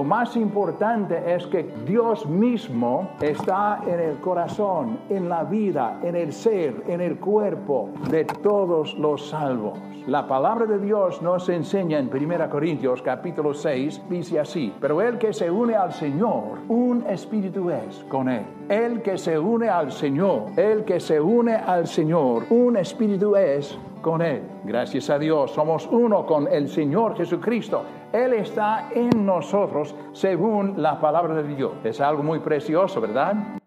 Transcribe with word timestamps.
Lo 0.00 0.04
más 0.04 0.34
importante 0.34 1.34
es 1.34 1.46
que 1.48 1.74
Dios 1.84 2.24
mismo 2.24 3.10
está 3.20 3.82
en 3.86 4.00
el 4.00 4.16
corazón, 4.20 4.98
en 5.10 5.28
la 5.28 5.44
vida, 5.44 6.00
en 6.02 6.16
el 6.16 6.32
ser, 6.32 6.84
en 6.88 7.02
el 7.02 7.18
cuerpo 7.18 7.90
de 8.10 8.24
todos 8.24 8.94
los 8.94 9.28
salvos. 9.28 9.78
La 10.06 10.26
palabra 10.26 10.64
de 10.64 10.78
Dios 10.78 11.20
nos 11.20 11.50
enseña 11.50 11.98
en 11.98 12.08
1 12.08 12.48
Corintios 12.48 13.02
capítulo 13.02 13.52
6, 13.52 14.00
dice 14.08 14.40
así, 14.40 14.72
pero 14.80 15.02
el 15.02 15.18
que 15.18 15.34
se 15.34 15.50
une 15.50 15.74
al 15.74 15.92
Señor, 15.92 16.60
un 16.68 17.04
espíritu 17.06 17.68
es 17.68 18.02
con 18.08 18.30
él. 18.30 18.46
El 18.70 19.02
que 19.02 19.18
se 19.18 19.38
une 19.38 19.68
al 19.68 19.92
Señor, 19.92 20.44
el 20.56 20.84
que 20.86 20.98
se 20.98 21.20
une 21.20 21.54
al 21.54 21.86
Señor, 21.86 22.46
un 22.48 22.78
espíritu 22.78 23.36
es 23.36 23.78
con 24.00 24.22
Él. 24.22 24.42
Gracias 24.64 25.10
a 25.10 25.18
Dios, 25.18 25.52
somos 25.52 25.86
uno 25.90 26.26
con 26.26 26.48
el 26.48 26.68
Señor 26.68 27.16
Jesucristo. 27.16 27.84
Él 28.12 28.34
está 28.34 28.90
en 28.92 29.24
nosotros 29.24 29.94
según 30.12 30.82
la 30.82 31.00
palabra 31.00 31.34
de 31.34 31.54
Dios. 31.54 31.72
Es 31.84 32.00
algo 32.00 32.22
muy 32.22 32.40
precioso, 32.40 33.00
¿verdad? 33.00 33.60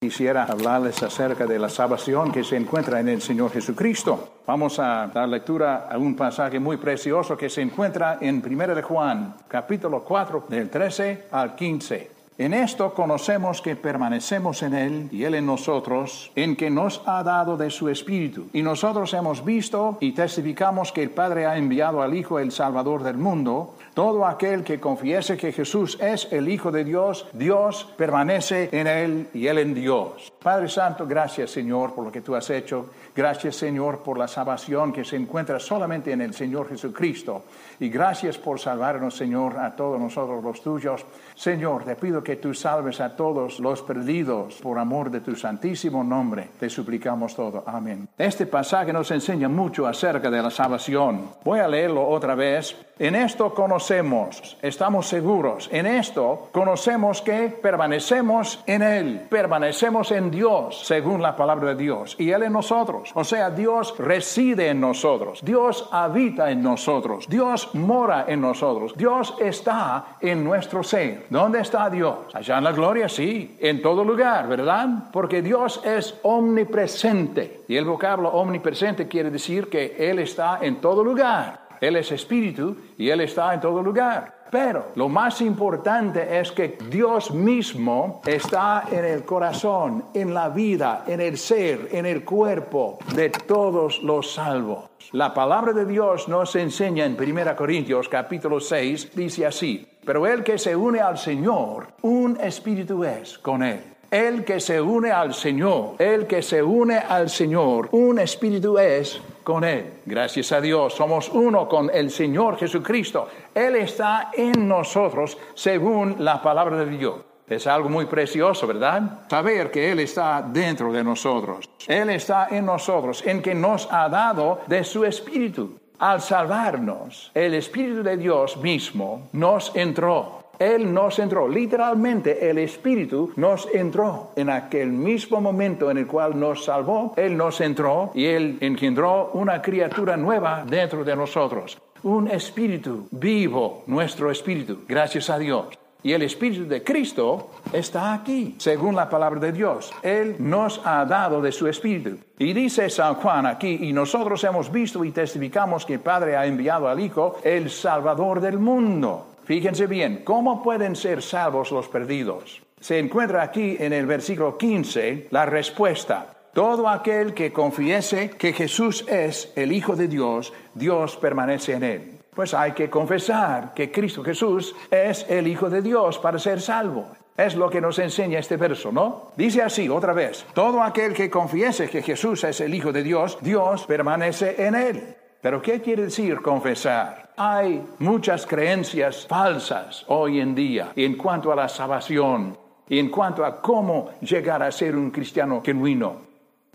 Quisiera 0.00 0.44
hablarles 0.44 1.02
acerca 1.02 1.46
de 1.46 1.58
la 1.58 1.70
salvación 1.70 2.30
que 2.30 2.44
se 2.44 2.56
encuentra 2.56 3.00
en 3.00 3.08
el 3.08 3.22
Señor 3.22 3.50
Jesucristo. 3.50 4.40
Vamos 4.46 4.78
a 4.78 5.06
dar 5.06 5.26
lectura 5.26 5.88
a 5.90 5.96
un 5.96 6.14
pasaje 6.14 6.60
muy 6.60 6.76
precioso 6.76 7.38
que 7.38 7.48
se 7.48 7.62
encuentra 7.62 8.18
en 8.20 8.42
1 8.44 8.74
de 8.74 8.82
Juan, 8.82 9.34
capítulo 9.48 10.04
4, 10.04 10.44
del 10.50 10.68
13 10.68 11.28
al 11.30 11.54
15. 11.54 12.13
En 12.36 12.52
esto 12.52 12.94
conocemos 12.94 13.62
que 13.62 13.76
permanecemos 13.76 14.64
en 14.64 14.74
Él 14.74 15.08
y 15.12 15.22
Él 15.22 15.36
en 15.36 15.46
nosotros, 15.46 16.32
en 16.34 16.56
que 16.56 16.68
nos 16.68 17.00
ha 17.06 17.22
dado 17.22 17.56
de 17.56 17.70
su 17.70 17.88
Espíritu. 17.88 18.48
Y 18.52 18.62
nosotros 18.62 19.14
hemos 19.14 19.44
visto 19.44 19.98
y 20.00 20.10
testificamos 20.12 20.90
que 20.90 21.04
el 21.04 21.10
Padre 21.10 21.46
ha 21.46 21.56
enviado 21.56 22.02
al 22.02 22.12
Hijo 22.12 22.40
el 22.40 22.50
Salvador 22.50 23.04
del 23.04 23.18
mundo. 23.18 23.73
Todo 23.94 24.26
aquel 24.26 24.64
que 24.64 24.80
confiese 24.80 25.36
que 25.36 25.52
Jesús 25.52 25.96
es 26.00 26.26
el 26.32 26.48
Hijo 26.48 26.72
de 26.72 26.82
Dios, 26.82 27.28
Dios 27.32 27.88
permanece 27.96 28.68
en 28.72 28.88
Él 28.88 29.28
y 29.32 29.46
Él 29.46 29.58
en 29.58 29.72
Dios. 29.72 30.32
Padre 30.42 30.68
Santo, 30.68 31.06
gracias 31.06 31.52
Señor 31.52 31.94
por 31.94 32.04
lo 32.04 32.10
que 32.10 32.20
tú 32.20 32.34
has 32.34 32.50
hecho. 32.50 32.90
Gracias 33.14 33.54
Señor 33.54 34.02
por 34.02 34.18
la 34.18 34.26
salvación 34.26 34.92
que 34.92 35.04
se 35.04 35.14
encuentra 35.14 35.60
solamente 35.60 36.10
en 36.10 36.22
el 36.22 36.34
Señor 36.34 36.68
Jesucristo. 36.68 37.44
Y 37.78 37.88
gracias 37.88 38.36
por 38.36 38.58
salvarnos 38.58 39.16
Señor 39.16 39.58
a 39.58 39.76
todos 39.76 40.00
nosotros 40.00 40.42
los 40.42 40.60
tuyos. 40.60 41.06
Señor, 41.36 41.84
te 41.84 41.94
pido 41.94 42.22
que 42.22 42.36
tú 42.36 42.52
salves 42.52 43.00
a 43.00 43.14
todos 43.14 43.60
los 43.60 43.82
perdidos 43.82 44.56
por 44.60 44.78
amor 44.80 45.08
de 45.08 45.20
tu 45.20 45.36
santísimo 45.36 46.02
nombre. 46.02 46.50
Te 46.58 46.68
suplicamos 46.68 47.36
todo. 47.36 47.62
Amén. 47.64 48.08
Este 48.18 48.46
pasaje 48.46 48.92
nos 48.92 49.10
enseña 49.12 49.48
mucho 49.48 49.86
acerca 49.86 50.30
de 50.30 50.42
la 50.42 50.50
salvación. 50.50 51.30
Voy 51.44 51.60
a 51.60 51.68
leerlo 51.68 52.08
otra 52.08 52.34
vez. 52.34 52.76
En 52.96 53.16
esto 53.16 53.52
conocemos, 53.52 54.56
estamos 54.62 55.08
seguros, 55.08 55.68
en 55.72 55.84
esto 55.84 56.48
conocemos 56.52 57.22
que 57.22 57.48
permanecemos 57.48 58.62
en 58.68 58.82
Él, 58.82 59.26
permanecemos 59.28 60.12
en 60.12 60.30
Dios, 60.30 60.86
según 60.86 61.20
la 61.20 61.34
palabra 61.34 61.70
de 61.70 61.74
Dios, 61.74 62.14
y 62.20 62.30
Él 62.30 62.44
en 62.44 62.52
nosotros. 62.52 63.10
O 63.14 63.24
sea, 63.24 63.50
Dios 63.50 63.96
reside 63.98 64.68
en 64.68 64.80
nosotros, 64.80 65.40
Dios 65.42 65.88
habita 65.90 66.52
en 66.52 66.62
nosotros, 66.62 67.26
Dios 67.28 67.74
mora 67.74 68.26
en 68.28 68.40
nosotros, 68.40 68.94
Dios 68.96 69.34
está 69.40 70.16
en 70.20 70.44
nuestro 70.44 70.84
ser. 70.84 71.26
¿Dónde 71.30 71.58
está 71.62 71.90
Dios? 71.90 72.32
Allá 72.32 72.58
en 72.58 72.64
la 72.64 72.72
gloria, 72.72 73.08
sí, 73.08 73.56
en 73.58 73.82
todo 73.82 74.04
lugar, 74.04 74.46
¿verdad? 74.46 75.10
Porque 75.12 75.42
Dios 75.42 75.80
es 75.84 76.14
omnipresente. 76.22 77.62
Y 77.66 77.76
el 77.76 77.86
vocablo 77.86 78.28
omnipresente 78.28 79.08
quiere 79.08 79.32
decir 79.32 79.68
que 79.68 79.96
Él 79.98 80.20
está 80.20 80.60
en 80.62 80.80
todo 80.80 81.02
lugar. 81.02 81.63
Él 81.80 81.96
es 81.96 82.12
espíritu 82.12 82.76
y 82.98 83.08
Él 83.10 83.20
está 83.20 83.54
en 83.54 83.60
todo 83.60 83.82
lugar. 83.82 84.44
Pero 84.50 84.92
lo 84.94 85.08
más 85.08 85.40
importante 85.40 86.38
es 86.38 86.52
que 86.52 86.78
Dios 86.88 87.32
mismo 87.32 88.22
está 88.24 88.84
en 88.90 89.04
el 89.04 89.24
corazón, 89.24 90.04
en 90.14 90.32
la 90.32 90.48
vida, 90.48 91.02
en 91.08 91.20
el 91.20 91.38
ser, 91.38 91.88
en 91.90 92.06
el 92.06 92.24
cuerpo 92.24 92.98
de 93.16 93.30
todos 93.30 94.00
los 94.02 94.32
salvos. 94.32 94.90
La 95.10 95.34
palabra 95.34 95.72
de 95.72 95.84
Dios 95.84 96.28
nos 96.28 96.54
enseña 96.54 97.04
en 97.04 97.16
1 97.20 97.56
Corintios 97.56 98.08
capítulo 98.08 98.60
6, 98.60 99.16
dice 99.16 99.44
así, 99.44 99.86
pero 100.04 100.26
el 100.26 100.44
que 100.44 100.58
se 100.58 100.76
une 100.76 101.00
al 101.00 101.18
Señor, 101.18 101.88
un 102.02 102.38
espíritu 102.40 103.02
es 103.02 103.38
con 103.38 103.62
él. 103.62 103.93
El 104.10 104.44
que 104.44 104.60
se 104.60 104.80
une 104.80 105.10
al 105.10 105.34
Señor, 105.34 105.96
el 105.98 106.26
que 106.26 106.42
se 106.42 106.62
une 106.62 106.98
al 106.98 107.28
Señor, 107.28 107.88
un 107.92 108.18
espíritu 108.18 108.78
es 108.78 109.20
con 109.42 109.64
Él. 109.64 110.00
Gracias 110.06 110.52
a 110.52 110.60
Dios, 110.60 110.94
somos 110.94 111.28
uno 111.28 111.68
con 111.68 111.90
el 111.92 112.10
Señor 112.10 112.56
Jesucristo. 112.58 113.28
Él 113.54 113.76
está 113.76 114.30
en 114.32 114.66
nosotros 114.66 115.36
según 115.54 116.16
la 116.18 116.40
palabra 116.40 116.78
de 116.78 116.96
Dios. 116.96 117.16
Es 117.46 117.66
algo 117.66 117.90
muy 117.90 118.06
precioso, 118.06 118.66
¿verdad? 118.66 119.26
Saber 119.28 119.70
que 119.70 119.92
Él 119.92 120.00
está 120.00 120.42
dentro 120.42 120.90
de 120.92 121.04
nosotros. 121.04 121.68
Él 121.86 122.08
está 122.10 122.48
en 122.50 122.64
nosotros, 122.64 123.22
en 123.26 123.42
que 123.42 123.54
nos 123.54 123.86
ha 123.92 124.08
dado 124.08 124.62
de 124.66 124.82
su 124.82 125.04
Espíritu 125.04 125.78
al 125.98 126.20
salvarnos, 126.20 127.30
el 127.34 127.54
Espíritu 127.54 128.02
de 128.02 128.16
Dios 128.16 128.56
mismo 128.56 129.28
nos 129.32 129.74
entró. 129.76 130.43
Él 130.58 130.92
nos 130.92 131.18
entró, 131.18 131.48
literalmente 131.48 132.50
el 132.50 132.58
Espíritu 132.58 133.32
nos 133.36 133.68
entró. 133.72 134.32
En 134.36 134.50
aquel 134.50 134.88
mismo 134.88 135.40
momento 135.40 135.90
en 135.90 135.98
el 135.98 136.06
cual 136.06 136.38
nos 136.38 136.64
salvó, 136.64 137.14
Él 137.16 137.36
nos 137.36 137.60
entró 137.60 138.12
y 138.14 138.26
Él 138.26 138.58
engendró 138.60 139.30
una 139.34 139.60
criatura 139.60 140.16
nueva 140.16 140.64
dentro 140.66 141.04
de 141.04 141.16
nosotros. 141.16 141.78
Un 142.02 142.28
espíritu 142.28 143.08
vivo, 143.10 143.82
nuestro 143.86 144.30
espíritu, 144.30 144.80
gracias 144.86 145.30
a 145.30 145.38
Dios. 145.38 145.78
Y 146.04 146.12
el 146.12 146.20
Espíritu 146.20 146.68
de 146.68 146.84
Cristo 146.84 147.48
está 147.72 148.12
aquí, 148.12 148.56
según 148.58 148.94
la 148.94 149.08
palabra 149.08 149.40
de 149.40 149.52
Dios. 149.52 149.90
Él 150.02 150.36
nos 150.38 150.82
ha 150.84 151.06
dado 151.06 151.40
de 151.40 151.50
su 151.50 151.66
Espíritu. 151.66 152.18
Y 152.38 152.52
dice 152.52 152.90
San 152.90 153.14
Juan 153.14 153.46
aquí, 153.46 153.78
y 153.80 153.94
nosotros 153.94 154.44
hemos 154.44 154.70
visto 154.70 155.02
y 155.02 155.12
testificamos 155.12 155.86
que 155.86 155.94
el 155.94 156.00
Padre 156.00 156.36
ha 156.36 156.44
enviado 156.44 156.88
al 156.88 157.00
Hijo, 157.00 157.38
el 157.42 157.70
Salvador 157.70 158.42
del 158.42 158.58
mundo. 158.58 159.33
Fíjense 159.44 159.86
bien, 159.86 160.22
¿cómo 160.24 160.62
pueden 160.62 160.96
ser 160.96 161.22
salvos 161.22 161.70
los 161.70 161.88
perdidos? 161.88 162.62
Se 162.80 162.98
encuentra 162.98 163.42
aquí 163.42 163.76
en 163.78 163.92
el 163.92 164.06
versículo 164.06 164.58
15 164.58 165.28
la 165.30 165.46
respuesta. 165.46 166.30
Todo 166.52 166.88
aquel 166.88 167.34
que 167.34 167.52
confiese 167.52 168.30
que 168.30 168.52
Jesús 168.52 169.04
es 169.08 169.52
el 169.56 169.72
Hijo 169.72 169.96
de 169.96 170.08
Dios, 170.08 170.52
Dios 170.74 171.16
permanece 171.16 171.72
en 171.72 171.82
él 171.82 172.14
pues 172.34 172.52
hay 172.52 172.72
que 172.72 172.90
confesar 172.90 173.72
que 173.74 173.90
Cristo 173.90 174.22
Jesús 174.22 174.74
es 174.90 175.24
el 175.28 175.46
Hijo 175.46 175.70
de 175.70 175.80
Dios 175.80 176.18
para 176.18 176.38
ser 176.38 176.60
salvo. 176.60 177.06
Es 177.36 177.54
lo 177.56 177.70
que 177.70 177.80
nos 177.80 177.98
enseña 177.98 178.38
este 178.38 178.56
verso, 178.56 178.92
¿no? 178.92 179.32
Dice 179.36 179.62
así 179.62 179.88
otra 179.88 180.12
vez, 180.12 180.44
todo 180.54 180.82
aquel 180.82 181.14
que 181.14 181.30
confiese 181.30 181.88
que 181.88 182.02
Jesús 182.02 182.44
es 182.44 182.60
el 182.60 182.74
Hijo 182.74 182.92
de 182.92 183.02
Dios, 183.02 183.38
Dios 183.40 183.86
permanece 183.86 184.66
en 184.66 184.74
él. 184.74 185.16
Pero 185.40 185.60
¿qué 185.60 185.80
quiere 185.80 186.04
decir 186.04 186.40
confesar? 186.40 187.23
Hay 187.36 187.84
muchas 187.98 188.46
creencias 188.46 189.26
falsas 189.26 190.04
hoy 190.06 190.38
en 190.38 190.54
día 190.54 190.92
en 190.94 191.16
cuanto 191.16 191.50
a 191.50 191.56
la 191.56 191.68
salvación, 191.68 192.56
en 192.88 193.10
cuanto 193.10 193.44
a 193.44 193.60
cómo 193.60 194.10
llegar 194.20 194.62
a 194.62 194.70
ser 194.70 194.94
un 194.94 195.10
cristiano 195.10 195.60
genuino. 195.64 196.18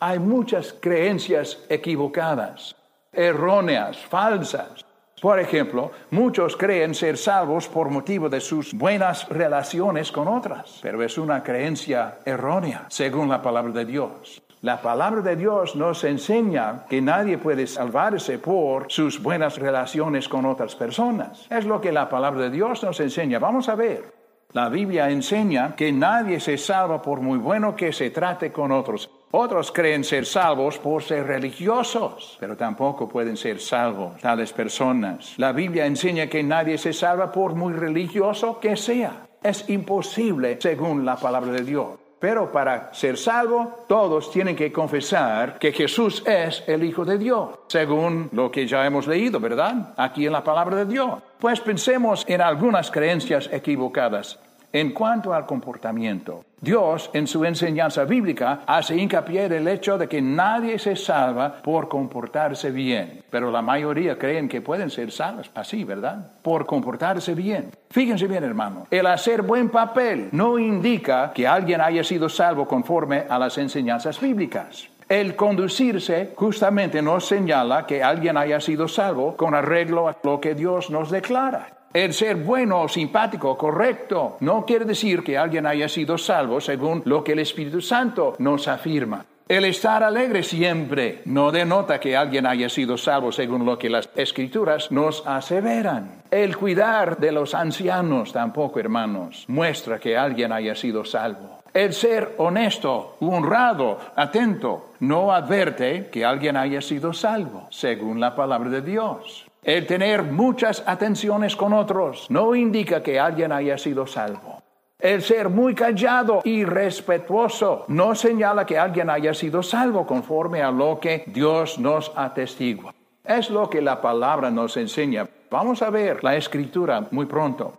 Hay 0.01 0.19
muchas 0.19 0.73
creencias 0.73 1.63
equivocadas, 1.69 2.75
erróneas, 3.13 3.99
falsas. 3.99 4.85
Por 5.21 5.39
ejemplo, 5.39 5.91
muchos 6.11 6.57
creen 6.57 6.93
ser 6.93 7.17
salvos 7.17 7.69
por 7.69 7.89
motivo 7.89 8.27
de 8.27 8.41
sus 8.41 8.73
buenas 8.73 9.29
relaciones 9.29 10.11
con 10.11 10.27
otras, 10.27 10.79
pero 10.81 11.01
es 11.01 11.17
una 11.17 11.41
creencia 11.41 12.19
errónea, 12.25 12.85
según 12.89 13.29
la 13.29 13.41
palabra 13.41 13.71
de 13.71 13.85
Dios. 13.85 14.41
La 14.61 14.81
palabra 14.81 15.21
de 15.21 15.37
Dios 15.37 15.77
nos 15.77 16.03
enseña 16.03 16.85
que 16.89 17.01
nadie 17.01 17.37
puede 17.37 17.65
salvarse 17.65 18.39
por 18.39 18.91
sus 18.91 19.23
buenas 19.23 19.57
relaciones 19.57 20.27
con 20.27 20.45
otras 20.45 20.75
personas. 20.75 21.47
Es 21.49 21.63
lo 21.63 21.79
que 21.79 21.93
la 21.93 22.09
palabra 22.09 22.41
de 22.41 22.49
Dios 22.49 22.83
nos 22.83 22.99
enseña. 22.99 23.39
Vamos 23.39 23.69
a 23.69 23.75
ver. 23.75 24.13
La 24.51 24.67
Biblia 24.67 25.09
enseña 25.09 25.77
que 25.77 25.93
nadie 25.93 26.41
se 26.41 26.57
salva 26.57 27.01
por 27.01 27.21
muy 27.21 27.37
bueno 27.37 27.73
que 27.73 27.93
se 27.93 28.09
trate 28.09 28.51
con 28.51 28.73
otros. 28.73 29.09
Otros 29.31 29.71
creen 29.71 30.03
ser 30.03 30.25
salvos 30.25 30.77
por 30.77 31.03
ser 31.03 31.25
religiosos, 31.27 32.35
pero 32.37 32.57
tampoco 32.57 33.07
pueden 33.07 33.37
ser 33.37 33.61
salvos 33.61 34.19
tales 34.19 34.51
personas. 34.51 35.35
La 35.37 35.53
Biblia 35.53 35.85
enseña 35.85 36.27
que 36.27 36.43
nadie 36.43 36.77
se 36.77 36.91
salva 36.91 37.31
por 37.31 37.55
muy 37.55 37.71
religioso 37.71 38.59
que 38.59 38.75
sea. 38.75 39.27
Es 39.41 39.69
imposible 39.69 40.57
según 40.59 41.05
la 41.05 41.15
palabra 41.15 41.53
de 41.53 41.63
Dios. 41.63 42.08
Pero 42.19 42.51
para 42.51 42.93
ser 42.93 43.17
salvo, 43.17 43.85
todos 43.87 44.29
tienen 44.31 44.55
que 44.55 44.71
confesar 44.71 45.57
que 45.57 45.71
Jesús 45.71 46.21
es 46.25 46.63
el 46.67 46.83
Hijo 46.83 47.05
de 47.05 47.17
Dios, 47.17 47.49
según 47.67 48.29
lo 48.33 48.51
que 48.51 48.67
ya 48.67 48.85
hemos 48.85 49.07
leído, 49.07 49.39
¿verdad? 49.39 49.93
Aquí 49.95 50.25
en 50.25 50.33
la 50.33 50.43
palabra 50.43 50.75
de 50.75 50.85
Dios. 50.85 51.11
Pues 51.39 51.61
pensemos 51.61 52.25
en 52.27 52.41
algunas 52.41 52.91
creencias 52.91 53.49
equivocadas. 53.51 54.37
En 54.71 54.91
cuanto 54.91 55.33
al 55.33 55.47
comportamiento, 55.47 56.45
Dios 56.61 57.09
en 57.13 57.25
su 57.25 57.43
enseñanza 57.43 58.03
bíblica 58.03 58.61
hace 58.67 58.95
hincapié 58.95 59.45
en 59.45 59.53
el 59.53 59.67
hecho 59.67 59.97
de 59.97 60.07
que 60.07 60.21
nadie 60.21 60.77
se 60.77 60.95
salva 60.95 61.53
por 61.63 61.89
comportarse 61.89 62.69
bien, 62.69 63.23
pero 63.31 63.49
la 63.49 63.63
mayoría 63.63 64.19
creen 64.19 64.47
que 64.47 64.61
pueden 64.61 64.91
ser 64.91 65.11
salvos 65.11 65.49
así, 65.55 65.83
¿verdad? 65.83 66.33
Por 66.43 66.67
comportarse 66.67 67.33
bien. 67.33 67.71
Fíjense 67.89 68.27
bien, 68.27 68.43
hermano, 68.43 68.85
el 68.91 69.07
hacer 69.07 69.41
buen 69.41 69.69
papel 69.69 70.29
no 70.33 70.59
indica 70.59 71.31
que 71.33 71.47
alguien 71.47 71.81
haya 71.81 72.03
sido 72.03 72.29
salvo 72.29 72.67
conforme 72.67 73.23
a 73.27 73.39
las 73.39 73.57
enseñanzas 73.57 74.21
bíblicas. 74.21 74.87
El 75.07 75.35
conducirse 75.35 76.33
justamente 76.35 77.01
nos 77.01 77.25
señala 77.25 77.87
que 77.87 78.03
alguien 78.03 78.37
haya 78.37 78.61
sido 78.61 78.87
salvo 78.87 79.35
con 79.35 79.55
arreglo 79.55 80.07
a 80.07 80.17
lo 80.21 80.39
que 80.39 80.53
Dios 80.53 80.91
nos 80.91 81.09
declara. 81.09 81.78
El 81.93 82.13
ser 82.13 82.35
bueno, 82.35 82.87
simpático, 82.87 83.57
correcto, 83.57 84.37
no 84.41 84.63
quiere 84.63 84.85
decir 84.85 85.23
que 85.23 85.37
alguien 85.37 85.65
haya 85.65 85.89
sido 85.89 86.19
salvo 86.19 86.61
según 86.61 87.01
lo 87.05 87.23
que 87.23 87.31
el 87.31 87.39
Espíritu 87.39 87.81
Santo 87.81 88.35
nos 88.37 88.67
afirma. 88.67 89.25
El 89.47 89.65
estar 89.65 90.03
alegre 90.03 90.43
siempre 90.43 91.23
no 91.25 91.51
denota 91.51 91.99
que 91.99 92.15
alguien 92.15 92.45
haya 92.45 92.69
sido 92.69 92.95
salvo 92.95 93.31
según 93.31 93.65
lo 93.65 93.79
que 93.79 93.89
las 93.89 94.07
escrituras 94.15 94.91
nos 94.91 95.25
aseveran. 95.25 96.21
El 96.29 96.55
cuidar 96.55 97.17
de 97.17 97.31
los 97.31 97.55
ancianos 97.55 98.31
tampoco, 98.31 98.79
hermanos, 98.79 99.45
muestra 99.47 99.97
que 99.97 100.15
alguien 100.15 100.51
haya 100.51 100.75
sido 100.75 101.03
salvo. 101.03 101.63
El 101.73 101.93
ser 101.93 102.35
honesto, 102.37 103.17
honrado, 103.21 103.97
atento, 104.15 104.91
no 104.99 105.31
advierte 105.31 106.09
que 106.11 106.23
alguien 106.23 106.55
haya 106.55 106.81
sido 106.81 107.13
salvo, 107.13 107.65
según 107.71 108.19
la 108.19 108.35
palabra 108.35 108.69
de 108.69 108.81
Dios. 108.83 109.48
El 109.63 109.85
tener 109.85 110.23
muchas 110.23 110.83
atenciones 110.85 111.55
con 111.55 111.73
otros 111.73 112.27
no 112.29 112.55
indica 112.55 113.03
que 113.03 113.19
alguien 113.19 113.51
haya 113.51 113.77
sido 113.77 114.07
salvo. 114.07 114.63
El 114.99 115.21
ser 115.21 115.49
muy 115.49 115.75
callado 115.75 116.41
y 116.43 116.65
respetuoso 116.65 117.85
no 117.87 118.15
señala 118.15 118.65
que 118.65 118.77
alguien 118.77 119.09
haya 119.09 119.33
sido 119.33 119.63
salvo 119.63 120.05
conforme 120.05 120.61
a 120.61 120.71
lo 120.71 120.99
que 120.99 121.23
Dios 121.27 121.79
nos 121.79 122.11
atestigua. 122.15 122.93
Es 123.23 123.49
lo 123.49 123.69
que 123.69 123.81
la 123.81 124.01
palabra 124.01 124.49
nos 124.49 124.75
enseña. 124.75 125.27
Vamos 125.49 125.81
a 125.81 125.89
ver 125.89 126.23
la 126.23 126.35
escritura 126.35 127.07
muy 127.11 127.25
pronto. 127.27 127.73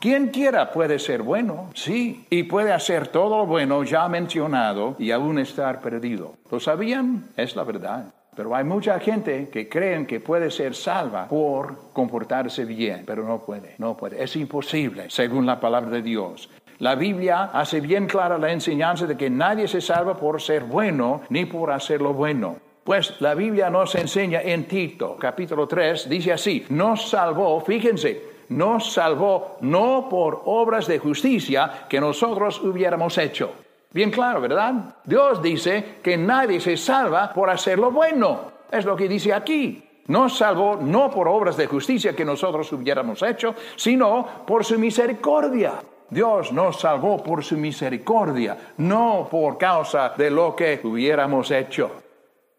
Quien 0.00 0.28
quiera 0.28 0.72
puede 0.72 0.98
ser 0.98 1.22
bueno, 1.22 1.70
sí, 1.74 2.26
y 2.28 2.42
puede 2.42 2.72
hacer 2.72 3.08
todo 3.08 3.38
lo 3.38 3.46
bueno 3.46 3.84
ya 3.84 4.08
mencionado 4.08 4.96
y 4.98 5.12
aún 5.12 5.38
estar 5.38 5.80
perdido. 5.80 6.34
¿Lo 6.50 6.58
sabían? 6.58 7.28
Es 7.36 7.54
la 7.54 7.64
verdad. 7.64 8.06
Pero 8.34 8.54
hay 8.56 8.64
mucha 8.64 8.98
gente 8.98 9.50
que 9.50 9.68
creen 9.68 10.06
que 10.06 10.18
puede 10.18 10.50
ser 10.50 10.74
salva 10.74 11.28
por 11.28 11.92
comportarse 11.92 12.64
bien, 12.64 13.02
pero 13.06 13.24
no 13.24 13.40
puede, 13.40 13.74
no 13.76 13.94
puede. 13.94 14.22
Es 14.22 14.36
imposible, 14.36 15.10
según 15.10 15.44
la 15.44 15.60
palabra 15.60 15.90
de 15.90 16.00
Dios. 16.00 16.48
La 16.78 16.94
Biblia 16.94 17.50
hace 17.52 17.80
bien 17.80 18.06
clara 18.06 18.38
la 18.38 18.50
enseñanza 18.50 19.06
de 19.06 19.18
que 19.18 19.28
nadie 19.28 19.68
se 19.68 19.82
salva 19.82 20.16
por 20.16 20.40
ser 20.40 20.64
bueno 20.64 21.20
ni 21.28 21.44
por 21.44 21.70
hacer 21.70 22.00
lo 22.00 22.14
bueno. 22.14 22.56
Pues 22.84 23.20
la 23.20 23.34
Biblia 23.34 23.68
nos 23.68 23.94
enseña 23.94 24.40
en 24.40 24.66
Tito, 24.66 25.14
capítulo 25.20 25.68
3, 25.68 26.08
dice 26.08 26.32
así, 26.32 26.64
nos 26.70 27.10
salvó, 27.10 27.60
fíjense, 27.60 28.22
nos 28.48 28.94
salvó 28.94 29.58
no 29.60 30.08
por 30.08 30.40
obras 30.46 30.86
de 30.86 30.98
justicia 30.98 31.84
que 31.86 32.00
nosotros 32.00 32.60
hubiéramos 32.62 33.18
hecho 33.18 33.52
Bien 33.92 34.10
claro, 34.10 34.40
¿verdad? 34.40 34.96
Dios 35.04 35.42
dice 35.42 35.96
que 36.02 36.16
nadie 36.16 36.60
se 36.60 36.76
salva 36.76 37.32
por 37.32 37.50
hacer 37.50 37.78
lo 37.78 37.90
bueno. 37.90 38.52
Es 38.70 38.84
lo 38.84 38.96
que 38.96 39.08
dice 39.08 39.34
aquí. 39.34 39.82
Nos 40.06 40.38
salvó 40.38 40.76
no 40.76 41.10
por 41.10 41.28
obras 41.28 41.56
de 41.56 41.66
justicia 41.66 42.16
que 42.16 42.24
nosotros 42.24 42.72
hubiéramos 42.72 43.22
hecho, 43.22 43.54
sino 43.76 44.26
por 44.46 44.64
su 44.64 44.78
misericordia. 44.78 45.74
Dios 46.08 46.52
nos 46.52 46.80
salvó 46.80 47.22
por 47.22 47.44
su 47.44 47.56
misericordia, 47.56 48.74
no 48.78 49.28
por 49.30 49.56
causa 49.56 50.10
de 50.10 50.30
lo 50.30 50.56
que 50.56 50.80
hubiéramos 50.82 51.50
hecho. 51.50 51.90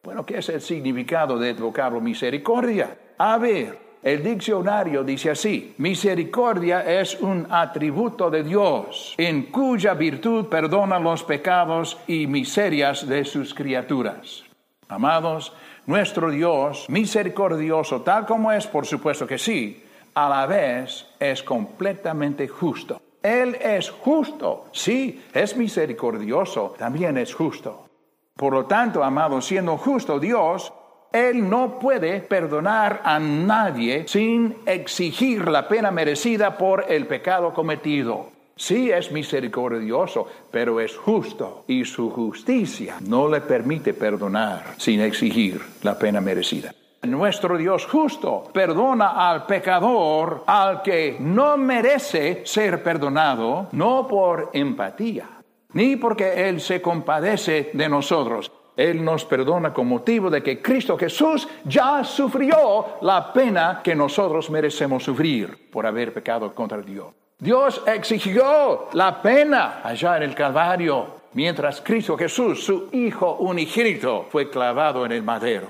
Bueno, 0.01 0.25
¿qué 0.25 0.39
es 0.39 0.49
el 0.49 0.61
significado 0.61 1.37
del 1.37 1.55
vocablo 1.55 2.01
misericordia? 2.01 2.97
A 3.17 3.37
ver, 3.37 3.82
el 4.03 4.21
diccionario 4.21 5.01
dice 5.03 5.31
así, 5.31 5.73
misericordia 5.77 6.81
es 6.81 7.19
un 7.21 7.47
atributo 7.49 8.29
de 8.29 8.43
Dios, 8.43 9.15
en 9.17 9.43
cuya 9.43 9.93
virtud 9.93 10.47
perdona 10.47 10.99
los 10.99 11.23
pecados 11.23 11.97
y 12.05 12.27
miserias 12.27 13.07
de 13.07 13.23
sus 13.23 13.53
criaturas. 13.53 14.43
Amados, 14.89 15.53
nuestro 15.85 16.29
Dios, 16.29 16.85
misericordioso 16.89 18.01
tal 18.01 18.25
como 18.25 18.51
es, 18.51 18.67
por 18.67 18.85
supuesto 18.85 19.25
que 19.25 19.37
sí, 19.37 19.81
a 20.15 20.27
la 20.27 20.45
vez 20.47 21.07
es 21.17 21.41
completamente 21.41 22.49
justo. 22.49 23.01
Él 23.21 23.55
es 23.55 23.89
justo, 23.89 24.65
sí, 24.73 25.23
es 25.33 25.55
misericordioso, 25.55 26.75
también 26.77 27.17
es 27.17 27.33
justo. 27.33 27.87
Por 28.35 28.51
lo 28.51 28.65
tanto, 28.65 29.01
amados, 29.01 29.45
siendo 29.45 29.77
justo 29.77 30.19
Dios, 30.19 30.73
él 31.13 31.47
no 31.47 31.77
puede 31.77 32.21
perdonar 32.21 33.01
a 33.03 33.19
nadie 33.19 34.07
sin 34.07 34.55
exigir 34.65 35.47
la 35.47 35.67
pena 35.67 35.91
merecida 35.91 36.57
por 36.57 36.85
el 36.89 37.05
pecado 37.05 37.53
cometido. 37.53 38.31
Sí 38.55 38.89
es 38.91 39.11
misericordioso, 39.11 40.27
pero 40.51 40.79
es 40.79 40.97
justo 40.97 41.65
y 41.67 41.85
su 41.85 42.09
justicia 42.09 42.95
no 43.01 43.29
le 43.29 43.41
permite 43.41 43.93
perdonar 43.93 44.73
sin 44.77 45.01
exigir 45.01 45.61
la 45.83 45.97
pena 45.97 46.19
merecida. 46.19 46.73
Nuestro 47.03 47.57
Dios 47.57 47.85
justo 47.85 48.49
perdona 48.51 49.29
al 49.29 49.45
pecador, 49.45 50.43
al 50.47 50.81
que 50.81 51.17
no 51.19 51.57
merece 51.57 52.41
ser 52.45 52.81
perdonado, 52.81 53.67
no 53.73 54.07
por 54.07 54.49
empatía, 54.53 55.27
ni 55.73 55.95
porque 55.95 56.47
Él 56.47 56.61
se 56.61 56.81
compadece 56.81 57.71
de 57.73 57.89
nosotros, 57.89 58.51
él 58.75 59.03
nos 59.03 59.25
perdona 59.25 59.73
con 59.73 59.87
motivo 59.87 60.29
de 60.29 60.41
que 60.41 60.61
Cristo 60.61 60.97
Jesús 60.97 61.47
ya 61.65 62.03
sufrió 62.03 62.97
la 63.01 63.31
pena 63.31 63.81
que 63.83 63.95
nosotros 63.95 64.49
merecemos 64.49 65.03
sufrir 65.03 65.69
por 65.71 65.85
haber 65.85 66.13
pecado 66.13 66.53
contra 66.53 66.81
Dios. 66.81 67.07
Dios 67.37 67.83
exigió 67.85 68.89
la 68.93 69.21
pena 69.21 69.81
allá 69.83 70.17
en 70.17 70.23
el 70.23 70.33
Calvario, 70.33 71.07
mientras 71.33 71.81
Cristo 71.81 72.17
Jesús, 72.17 72.63
su 72.63 72.89
Hijo 72.93 73.35
unigénito, 73.39 74.27
fue 74.29 74.49
clavado 74.49 75.05
en 75.05 75.11
el 75.11 75.23
madero. 75.23 75.67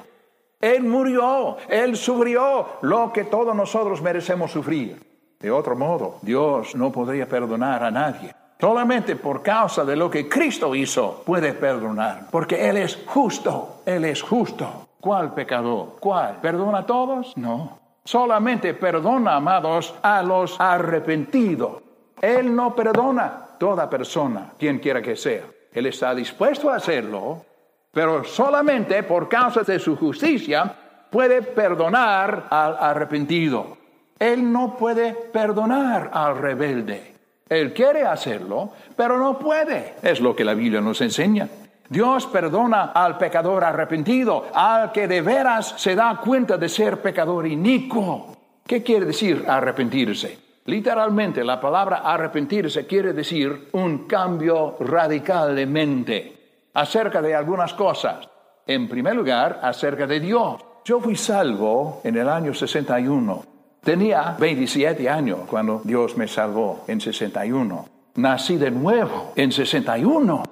Él 0.62 0.84
murió, 0.84 1.58
Él 1.68 1.98
sufrió 1.98 2.78
lo 2.84 3.12
que 3.12 3.26
todos 3.26 3.54
nosotros 3.54 4.02
merecemos 4.02 4.52
sufrir. 4.52 4.98
De 5.40 5.52
otro 5.52 5.76
modo, 5.76 6.20
Dios 6.22 6.74
no 6.74 6.90
podría 6.90 7.28
perdonar 7.28 7.84
a 7.84 7.92
nadie. 7.92 8.34
Solamente 8.64 9.18
por 9.18 9.44
causa 9.44 9.84
de 9.84 9.98
lo 9.98 10.10
que 10.10 10.30
Cristo 10.30 10.74
hizo 10.74 11.22
puede 11.26 11.52
perdonar, 11.52 12.28
porque 12.32 12.70
Él 12.70 12.78
es 12.78 12.98
justo, 13.06 13.82
Él 13.86 14.06
es 14.06 14.22
justo. 14.22 14.88
¿Cuál 15.02 15.34
pecador? 15.34 15.98
¿Cuál? 16.00 16.38
¿Perdona 16.42 16.78
a 16.78 16.86
todos? 16.86 17.36
No. 17.36 17.78
Solamente 18.06 18.74
perdona, 18.74 19.36
amados, 19.36 19.94
a 20.02 20.24
los 20.24 20.56
arrepentidos. 20.62 21.84
Él 22.22 22.56
no 22.56 22.74
perdona 22.74 23.48
toda 23.60 23.90
persona, 23.90 24.54
quien 24.58 24.80
quiera 24.80 25.02
que 25.02 25.18
sea. 25.18 25.44
Él 25.74 25.88
está 25.88 26.16
dispuesto 26.16 26.70
a 26.70 26.78
hacerlo, 26.78 27.44
pero 27.92 28.24
solamente 28.24 29.04
por 29.04 29.28
causa 29.28 29.64
de 29.64 29.78
su 29.78 29.98
justicia 29.98 30.74
puede 31.10 31.42
perdonar 31.42 32.48
al 32.50 32.78
arrepentido. 32.80 33.76
Él 34.18 34.50
no 34.50 34.78
puede 34.78 35.14
perdonar 35.14 36.12
al 36.14 36.38
rebelde. 36.38 37.13
Él 37.50 37.74
quiere 37.74 38.04
hacerlo, 38.04 38.72
pero 38.96 39.18
no 39.18 39.38
puede. 39.38 39.96
Es 40.02 40.22
lo 40.22 40.36
que 40.36 40.44
la 40.44 40.54
Biblia 40.54 40.82
nos 40.82 41.02
enseña. 41.02 41.48
Dios 41.90 42.26
perdona 42.28 42.92
al 42.94 43.18
pecador 43.18 43.64
arrepentido, 43.64 44.48
al 44.54 44.92
que 44.92 45.08
de 45.08 45.22
veras 45.22 45.76
se 45.78 45.96
da 45.96 46.20
cuenta 46.24 46.58
de 46.58 46.70
ser 46.70 47.02
pecador 47.02 47.46
inicuo. 47.46 48.36
¿Qué 48.66 48.82
quiere 48.82 49.06
decir 49.06 49.46
arrepentirse? 49.48 50.40
Literalmente 50.66 51.44
la 51.44 51.60
palabra 51.60 51.98
arrepentirse 51.98 52.88
quiere 52.88 53.12
decir 53.12 53.70
un 53.74 54.08
cambio 54.08 54.78
radical 54.80 55.56
de 55.56 55.66
mente 55.66 56.38
acerca 56.74 57.22
de 57.22 57.36
algunas 57.36 57.74
cosas. 57.74 58.28
En 58.66 58.88
primer 58.88 59.16
lugar, 59.16 59.60
acerca 59.62 60.08
de 60.08 60.22
Dios. 60.22 60.64
Yo 60.86 61.02
fui 61.02 61.16
salvo 61.16 62.02
en 62.04 62.16
el 62.18 62.30
año 62.30 62.54
61 62.54 63.53
Tenía 63.84 64.38
27 64.40 65.10
años 65.10 65.42
cuando 65.46 65.82
Dios 65.84 66.16
me 66.16 66.30
salvó 66.30 66.86
en 66.88 67.02
61. 67.02 67.86
Nací 68.16 68.56
de 68.56 68.72
nuevo 68.72 69.34
en 69.36 69.52
61. 69.52 70.44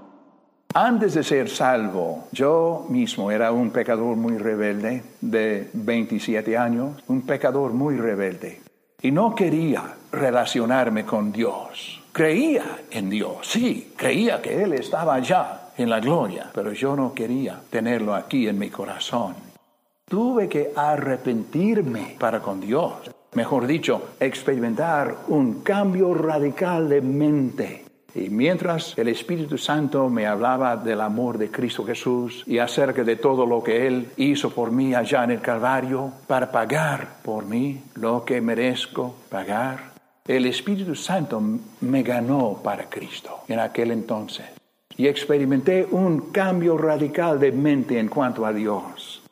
Antes 0.74 1.14
de 1.14 1.24
ser 1.24 1.50
salvo, 1.50 2.28
yo 2.34 2.86
mismo 2.90 3.32
era 3.32 3.54
un 3.54 3.72
pecador 3.72 4.18
muy 4.18 4.38
rebelde 4.38 5.04
de 5.22 5.70
27 5.72 6.58
años, 6.58 7.02
un 7.08 7.22
pecador 7.22 7.72
muy 7.72 7.96
rebelde. 7.96 8.62
Y 9.02 9.12
no 9.12 9.34
quería 9.34 9.96
relacionarme 10.12 11.06
con 11.06 11.32
Dios. 11.32 12.04
Creía 12.12 12.80
en 12.90 13.10
Dios, 13.10 13.48
sí, 13.48 13.94
creía 13.96 14.42
que 14.42 14.62
Él 14.62 14.74
estaba 14.74 15.16
allá 15.16 15.70
en 15.78 15.90
la 15.90 16.02
gloria, 16.02 16.50
pero 16.54 16.74
yo 16.74 16.98
no 16.98 17.14
quería 17.14 17.62
tenerlo 17.70 18.14
aquí 18.14 18.50
en 18.50 18.60
mi 18.60 18.70
corazón. 18.70 19.36
Tuve 20.06 20.50
que 20.50 20.74
arrepentirme 20.76 22.18
para 22.20 22.42
con 22.42 22.60
Dios. 22.60 23.10
Mejor 23.34 23.68
dicho, 23.68 24.10
experimentar 24.20 25.18
un 25.28 25.62
cambio 25.62 26.14
radical 26.14 26.90
de 26.90 27.02
mente. 27.02 27.86
Y 28.14 28.30
mientras 28.30 28.98
el 28.98 29.08
Espíritu 29.08 29.58
Santo 29.58 30.10
me 30.10 30.28
hablaba 30.28 30.76
del 30.76 31.00
amor 31.00 31.38
de 31.38 31.50
Cristo 31.50 31.86
Jesús 31.86 32.44
y 32.46 32.58
acerca 32.58 33.04
de 33.04 33.16
todo 33.16 33.46
lo 33.46 33.64
que 33.64 33.88
Él 33.88 34.10
hizo 34.18 34.50
por 34.50 34.72
mí 34.72 34.94
allá 34.94 35.24
en 35.24 35.32
el 35.32 35.42
Calvario 35.42 36.12
para 36.28 36.52
pagar 36.52 37.22
por 37.24 37.46
mí 37.46 37.82
lo 37.96 38.26
que 38.26 38.42
merezco 38.42 39.16
pagar, 39.30 39.92
el 40.28 40.46
Espíritu 40.46 40.94
Santo 40.94 41.42
me 41.80 42.04
ganó 42.04 42.60
para 42.62 42.90
Cristo 42.90 43.44
en 43.48 43.60
aquel 43.60 43.92
entonces. 43.92 44.46
Y 44.98 45.08
experimenté 45.08 45.88
un 45.90 46.32
cambio 46.32 46.78
radical 46.78 47.40
de 47.40 47.54
mente 47.54 47.98
en 47.98 48.10
cuanto 48.10 48.46
a 48.46 48.52
Dios. 48.52 49.24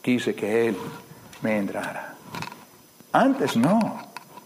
Quise 0.00 0.34
que 0.34 0.68
Él 0.68 0.76
me 1.42 1.58
entrara. 1.58 2.07
Antes 3.12 3.56
no, 3.56 3.96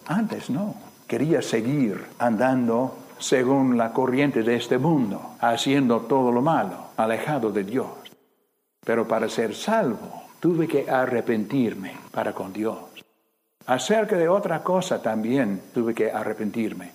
antes 0.07 0.50
no. 0.50 0.75
Quería 1.07 1.42
seguir 1.42 2.07
andando 2.19 2.97
según 3.19 3.76
la 3.76 3.92
corriente 3.92 4.42
de 4.42 4.57
este 4.57 4.78
mundo, 4.78 5.37
haciendo 5.40 6.00
todo 6.02 6.33
lo 6.33 6.42
malo, 6.42 6.90
alejado 6.97 7.50
de 7.50 7.64
Dios. 7.64 7.88
Pero 8.85 9.07
para 9.07 9.28
ser 9.28 9.54
salvo, 9.54 10.23
tuve 10.40 10.66
que 10.66 10.90
arrepentirme 10.90 11.92
para 12.11 12.33
con 12.33 12.52
Dios. 12.52 12.78
Acerca 13.66 14.16
de 14.16 14.28
otra 14.28 14.62
cosa 14.62 15.00
también 15.00 15.62
tuve 15.73 15.95
que 15.95 16.11
arrepentirme. 16.11 16.92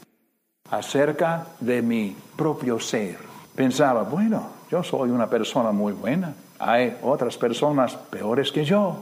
Acerca 0.69 1.47
de 1.59 1.81
mi 1.81 2.15
propio 2.35 2.79
ser. 2.79 3.17
Pensaba, 3.55 4.03
bueno, 4.03 4.49
yo 4.69 4.83
soy 4.83 5.11
una 5.11 5.29
persona 5.29 5.71
muy 5.71 5.93
buena. 5.93 6.33
Hay 6.59 6.97
otras 7.01 7.37
personas 7.37 7.95
peores 7.95 8.51
que 8.51 8.65
yo. 8.65 8.97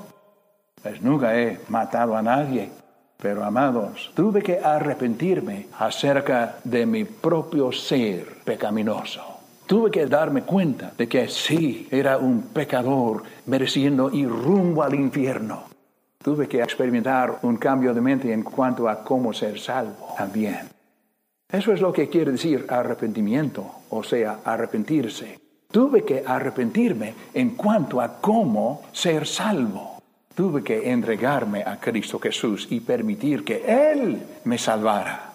Pues 0.82 1.02
nunca 1.02 1.40
he 1.40 1.60
matado 1.70 2.16
a 2.16 2.22
nadie. 2.22 2.70
Pero 3.18 3.44
amados, 3.44 4.12
tuve 4.14 4.42
que 4.42 4.60
arrepentirme 4.60 5.68
acerca 5.80 6.58
de 6.64 6.86
mi 6.86 7.06
propio 7.06 7.72
ser 7.72 8.44
pecaminoso. 8.44 9.24
Tuve 9.66 9.90
que 9.90 10.06
darme 10.06 10.44
cuenta 10.44 10.92
de 10.96 11.08
que 11.08 11.28
sí, 11.28 11.88
era 11.90 12.18
un 12.18 12.44
pecador 12.54 13.24
mereciendo 13.48 14.12
ir 14.12 14.30
rumbo 14.30 14.84
al 14.84 14.94
infierno. 14.94 15.64
Tuve 16.22 16.48
que 16.48 16.62
experimentar 16.62 17.40
un 17.42 17.58
cambio 17.58 17.94
de 17.94 18.02
mente 18.02 18.32
en 18.32 18.44
cuanto 18.44 18.88
a 18.88 19.04
cómo 19.04 19.34
ser 19.34 19.60
salvo 19.60 20.14
también. 20.18 20.70
Eso 21.50 21.72
es 21.72 21.82
lo 21.82 21.94
que 21.94 22.10
quiere 22.10 22.32
decir 22.32 22.66
arrepentimiento, 22.70 23.66
o 23.90 24.04
sea, 24.04 24.40
arrepentirse. 24.44 25.40
Tuve 25.72 26.04
que 26.04 26.24
arrepentirme 26.26 27.16
en 27.34 27.56
cuanto 27.56 28.02
a 28.02 28.20
cómo 28.20 28.84
ser 28.92 29.26
salvo. 29.26 29.95
Tuve 30.36 30.64
que 30.64 30.92
entregarme 30.92 31.64
a 31.64 31.80
Cristo 31.80 32.20
Jesús 32.20 32.68
y 32.70 32.82
permitir 32.82 33.46
que 33.46 33.64
Él 33.66 34.22
me 34.44 34.58
salvara. 34.58 35.32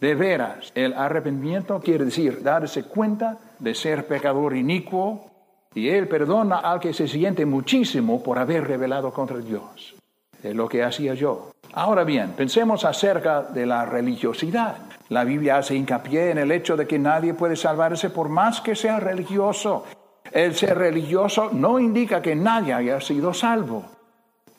De 0.00 0.16
veras, 0.16 0.72
el 0.74 0.94
arrepentimiento 0.94 1.78
quiere 1.78 2.06
decir 2.06 2.42
darse 2.42 2.82
cuenta 2.82 3.38
de 3.60 3.72
ser 3.72 4.08
pecador 4.08 4.56
inicuo 4.56 5.30
y 5.72 5.88
Él 5.88 6.08
perdona 6.08 6.58
al 6.58 6.80
que 6.80 6.92
se 6.92 7.06
siente 7.06 7.46
muchísimo 7.46 8.20
por 8.20 8.36
haber 8.40 8.66
revelado 8.66 9.12
contra 9.12 9.38
Dios. 9.38 9.94
Es 10.42 10.56
lo 10.56 10.68
que 10.68 10.82
hacía 10.82 11.14
yo. 11.14 11.52
Ahora 11.74 12.02
bien, 12.02 12.32
pensemos 12.32 12.84
acerca 12.84 13.42
de 13.42 13.64
la 13.64 13.86
religiosidad. 13.86 14.76
La 15.08 15.22
Biblia 15.22 15.58
hace 15.58 15.76
hincapié 15.76 16.30
en 16.30 16.38
el 16.38 16.50
hecho 16.50 16.76
de 16.76 16.88
que 16.88 16.98
nadie 16.98 17.32
puede 17.34 17.54
salvarse 17.54 18.10
por 18.10 18.28
más 18.28 18.60
que 18.60 18.74
sea 18.74 18.98
religioso. 18.98 19.84
El 20.32 20.56
ser 20.56 20.76
religioso 20.78 21.50
no 21.52 21.78
indica 21.78 22.20
que 22.20 22.34
nadie 22.34 22.72
haya 22.72 23.00
sido 23.00 23.32
salvo. 23.32 23.84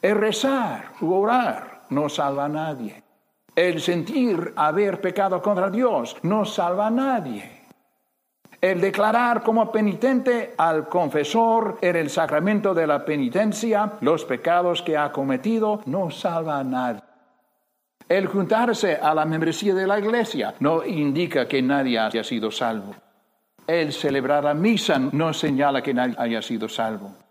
El 0.04 0.18
rezar 0.18 0.92
u 1.00 1.14
orar 1.14 1.84
no 1.92 2.10
salva 2.10 2.44
a 2.44 2.50
nadie. 2.50 3.02
El 3.56 3.80
sentir 3.80 4.52
haber 4.58 5.00
pecado 5.00 5.42
contra 5.42 5.70
Dios 5.70 6.18
no 6.24 6.44
salva 6.44 6.88
a 6.88 6.92
nadie. 6.92 7.62
El 8.60 8.82
declarar 8.82 9.44
como 9.44 9.72
penitente 9.72 10.56
al 10.58 10.90
confesor 10.90 11.78
en 11.80 11.96
el 11.96 12.10
sacramento 12.10 12.74
de 12.74 12.86
la 12.86 13.06
penitencia 13.06 13.94
los 14.02 14.26
pecados 14.26 14.82
que 14.82 14.98
ha 14.98 15.10
cometido 15.14 15.80
no 15.86 16.12
salva 16.12 16.60
a 16.60 16.66
nadie. 16.66 17.02
El 18.10 18.28
juntarse 18.28 18.98
a 18.98 19.14
la 19.14 19.24
membresía 19.24 19.74
de 19.74 19.88
la 19.88 20.00
iglesia 20.00 20.54
no 20.60 20.84
indica 20.84 21.48
que 21.48 21.62
nadie 21.62 21.98
haya 21.98 22.26
sido 22.26 22.52
salvo. 22.52 22.94
El 23.66 23.94
celebrar 23.94 24.44
la 24.44 24.54
misa 24.54 25.00
no 25.00 25.32
señala 25.32 25.82
que 25.82 25.94
nadie 25.94 26.16
haya 26.18 26.42
sido 26.42 26.68
salvo 26.68 27.23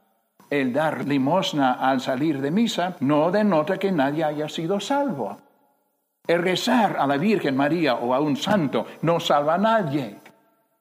el 0.53 0.71
dar 0.71 1.07
limosna 1.07 1.79
al 1.81 2.03
salir 2.03 2.39
de 2.39 2.51
misa 2.51 2.97
no 3.01 3.31
denota 3.31 3.79
que 3.79 3.91
nadie 3.91 4.23
haya 4.23 4.51
sido 4.51 4.79
salvo. 4.81 5.39
El 6.27 6.43
rezar 6.43 6.97
a 6.99 7.07
la 7.07 7.17
Virgen 7.17 7.57
María 7.57 7.95
o 7.95 8.13
a 8.13 8.21
un 8.21 8.37
santo 8.37 8.87
no 9.01 9.19
salva 9.19 9.55
a 9.55 9.59
nadie. 9.59 10.17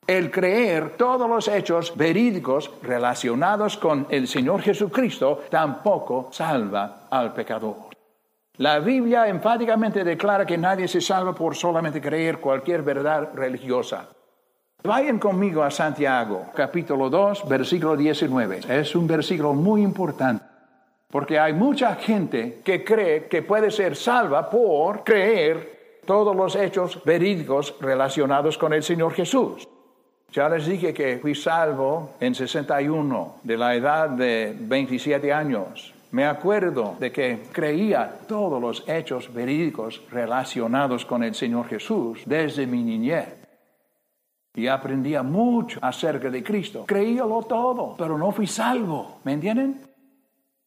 El 0.06 0.30
creer 0.30 0.98
todos 0.98 1.30
los 1.30 1.48
hechos 1.48 1.96
verídicos 1.96 2.70
relacionados 2.84 3.78
con 3.78 4.08
el 4.10 4.28
Señor 4.28 4.62
Jesucristo 4.62 5.44
tampoco 5.50 6.28
salva 6.34 7.08
al 7.10 7.34
pecador. 7.34 7.92
La 8.58 8.80
Biblia 8.80 9.30
enfáticamente 9.30 10.04
declara 10.04 10.46
que 10.46 10.58
nadie 10.58 10.90
se 10.90 11.00
salva 11.00 11.34
por 11.34 11.56
solamente 11.56 12.02
creer 12.02 12.42
cualquier 12.42 12.82
verdad 12.82 13.30
religiosa. 13.34 14.10
Vayan 14.84 15.20
conmigo 15.20 15.62
a 15.62 15.70
Santiago, 15.70 16.48
capítulo 16.56 17.08
2, 17.08 17.48
versículo 17.48 17.96
19. 17.96 18.62
Es 18.68 18.96
un 18.96 19.06
versículo 19.06 19.54
muy 19.54 19.84
importante, 19.84 20.44
porque 21.08 21.38
hay 21.38 21.54
mucha 21.54 21.96
gente 21.98 22.62
que 22.64 22.84
cree 22.84 23.28
que 23.28 23.44
puede 23.44 23.70
ser 23.70 23.96
salva 23.96 24.50
por 24.50 25.04
creer 25.04 26.00
todos 26.04 26.36
los 26.36 26.56
hechos 26.56 27.00
verídicos 27.06 27.76
relacionados 27.80 28.58
con 28.58 28.74
el 28.74 28.82
Señor 28.82 29.14
Jesús. 29.14 29.68
Ya 30.32 30.50
les 30.50 30.66
dije 30.66 30.96
que 30.96 31.20
fui 31.20 31.36
salvo 31.36 32.16
en 32.20 32.34
61, 32.34 33.36
de 33.44 33.58
la 33.58 33.76
edad 33.76 34.10
de 34.10 34.56
27 34.60 35.32
años. 35.32 35.94
Me 36.10 36.26
acuerdo 36.26 36.96
de 37.00 37.12
que 37.12 37.44
creía 37.52 38.12
todos 38.28 38.60
los 38.60 38.84
hechos 38.90 39.32
verídicos 39.32 40.02
relacionados 40.10 41.06
con 41.06 41.24
el 41.24 41.36
Señor 41.36 41.68
Jesús 41.68 42.22
desde 42.26 42.66
mi 42.66 42.82
niñez 42.82 43.41
y 44.54 44.68
aprendía 44.68 45.24
mucho 45.24 45.80
acerca 45.82 46.30
de 46.30 46.44
Cristo. 46.44 46.86
Creíalo 46.86 47.44
todo, 47.44 47.96
pero 47.98 48.18
no 48.18 48.32
fui 48.32 48.48
salvo. 48.48 49.20
¿Me 49.24 49.34
entienden? 49.34 49.82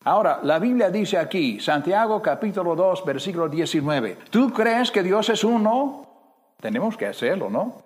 Ahora, 0.05 0.41
la 0.43 0.59
Biblia 0.59 0.91
dice 0.91 1.19
aquí, 1.19 1.61
Santiago 1.61 2.21
capítulo 2.21 2.75
2, 2.77 3.05
versículo 3.05 3.49
19, 3.49 4.19
¿tú 4.31 4.53
crees 4.53 4.91
que 4.91 5.03
Dios 5.03 5.31
es 5.31 5.45
uno? 5.45 6.07
Tenemos 6.61 6.97
que 6.97 7.07
hacerlo, 7.07 7.49
¿no? 7.49 7.84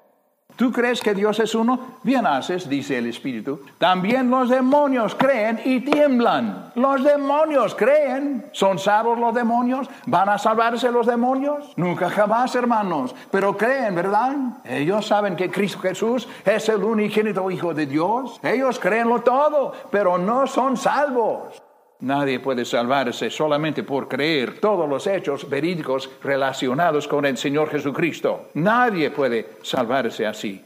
¿Tú 0.59 0.73
crees 0.73 1.01
que 1.01 1.15
Dios 1.15 1.39
es 1.39 1.55
uno? 1.55 1.79
Bien 2.03 2.27
haces, 2.27 2.69
dice 2.69 2.99
el 2.99 3.07
Espíritu. 3.07 3.61
También 3.79 4.29
los 4.29 4.49
demonios 4.49 5.15
creen 5.15 5.61
y 5.65 5.79
tiemblan. 5.79 6.73
Los 6.75 7.05
demonios 7.05 7.77
creen. 7.77 8.51
¿Son 8.51 8.77
salvos 8.77 9.21
los 9.21 9.33
demonios? 9.33 9.89
¿Van 10.07 10.29
a 10.29 10.37
salvarse 10.37 10.91
los 10.91 11.07
demonios? 11.07 11.73
Nunca 11.77 12.11
jamás, 12.11 12.57
hermanos. 12.57 13.15
Pero 13.31 13.57
creen, 13.57 13.95
¿verdad? 13.95 14.35
Ellos 14.65 15.07
saben 15.07 15.37
que 15.37 15.49
Cristo 15.49 15.79
Jesús 15.79 16.27
es 16.45 16.69
el 16.69 16.83
unigénito 16.83 17.49
Hijo 17.53 17.73
de 17.73 17.87
Dios. 17.87 18.41
Ellos 18.43 18.81
creenlo 18.81 19.21
todo, 19.21 19.75
pero 19.93 20.19
no 20.19 20.49
son 20.49 20.77
salvos. 20.77 21.63
Nadie 22.01 22.39
puede 22.39 22.65
salvarse 22.65 23.29
solamente 23.29 23.83
por 23.83 24.07
creer 24.07 24.61
todos 24.61 24.89
los 24.89 25.07
hechos 25.07 25.49
verídicos 25.49 26.09
relacionados 26.23 27.09
con 27.09 27.27
el 27.27 27.37
Señor 27.37 27.71
Jesucristo. 27.71 28.51
Nadie 28.55 29.11
puede 29.11 29.57
salvarse 29.63 30.25
así. 30.25 30.65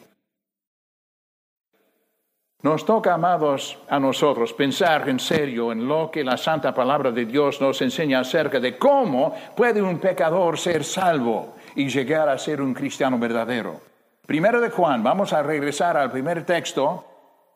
Nos 2.62 2.84
toca, 2.84 3.14
amados, 3.14 3.76
a 3.88 3.98
nosotros 3.98 4.52
pensar 4.52 5.08
en 5.08 5.18
serio 5.18 5.72
en 5.72 5.88
lo 5.88 6.10
que 6.12 6.22
la 6.22 6.36
Santa 6.36 6.72
Palabra 6.72 7.10
de 7.10 7.24
Dios 7.24 7.60
nos 7.60 7.82
enseña 7.82 8.20
acerca 8.20 8.60
de 8.60 8.78
cómo 8.78 9.34
puede 9.56 9.82
un 9.82 9.98
pecador 9.98 10.56
ser 10.56 10.84
salvo 10.84 11.56
y 11.74 11.88
llegar 11.88 12.28
a 12.28 12.38
ser 12.38 12.60
un 12.60 12.72
cristiano 12.72 13.18
verdadero. 13.18 13.80
Primero 14.26 14.60
de 14.60 14.70
Juan, 14.70 15.02
vamos 15.02 15.32
a 15.32 15.42
regresar 15.42 15.96
al 15.96 16.12
primer 16.12 16.46
texto 16.46 17.04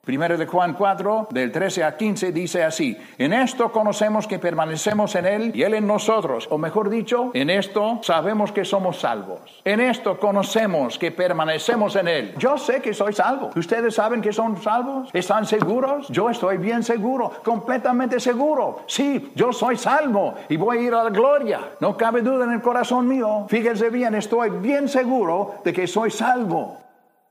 Primero 0.06 0.38
de 0.38 0.46
Juan 0.46 0.74
4, 0.74 1.26
del 1.32 1.50
13 1.50 1.82
a 1.82 1.96
15, 1.96 2.30
dice 2.30 2.62
así, 2.62 2.96
en 3.18 3.32
esto 3.32 3.72
conocemos 3.72 4.28
que 4.28 4.38
permanecemos 4.38 5.16
en 5.16 5.26
Él 5.26 5.50
y 5.52 5.64
Él 5.64 5.74
en 5.74 5.84
nosotros, 5.84 6.46
o 6.48 6.58
mejor 6.58 6.90
dicho, 6.90 7.32
en 7.34 7.50
esto 7.50 7.98
sabemos 8.04 8.52
que 8.52 8.64
somos 8.64 9.00
salvos. 9.00 9.40
En 9.64 9.80
esto 9.80 10.16
conocemos 10.20 10.96
que 10.96 11.10
permanecemos 11.10 11.96
en 11.96 12.06
Él. 12.06 12.34
Yo 12.38 12.56
sé 12.56 12.80
que 12.80 12.94
soy 12.94 13.14
salvo. 13.14 13.50
¿Ustedes 13.56 13.96
saben 13.96 14.22
que 14.22 14.32
son 14.32 14.62
salvos? 14.62 15.10
¿Están 15.12 15.44
seguros? 15.44 16.06
Yo 16.08 16.30
estoy 16.30 16.58
bien 16.58 16.84
seguro, 16.84 17.32
completamente 17.42 18.20
seguro. 18.20 18.84
Sí, 18.86 19.32
yo 19.34 19.52
soy 19.52 19.76
salvo 19.76 20.36
y 20.48 20.56
voy 20.56 20.78
a 20.78 20.82
ir 20.82 20.94
a 20.94 21.02
la 21.02 21.10
gloria. 21.10 21.60
No 21.80 21.96
cabe 21.96 22.22
duda 22.22 22.44
en 22.44 22.52
el 22.52 22.62
corazón 22.62 23.08
mío. 23.08 23.46
Fíjense 23.48 23.90
bien, 23.90 24.14
estoy 24.14 24.50
bien 24.50 24.88
seguro 24.88 25.56
de 25.64 25.72
que 25.72 25.88
soy 25.88 26.12
salvo. 26.12 26.85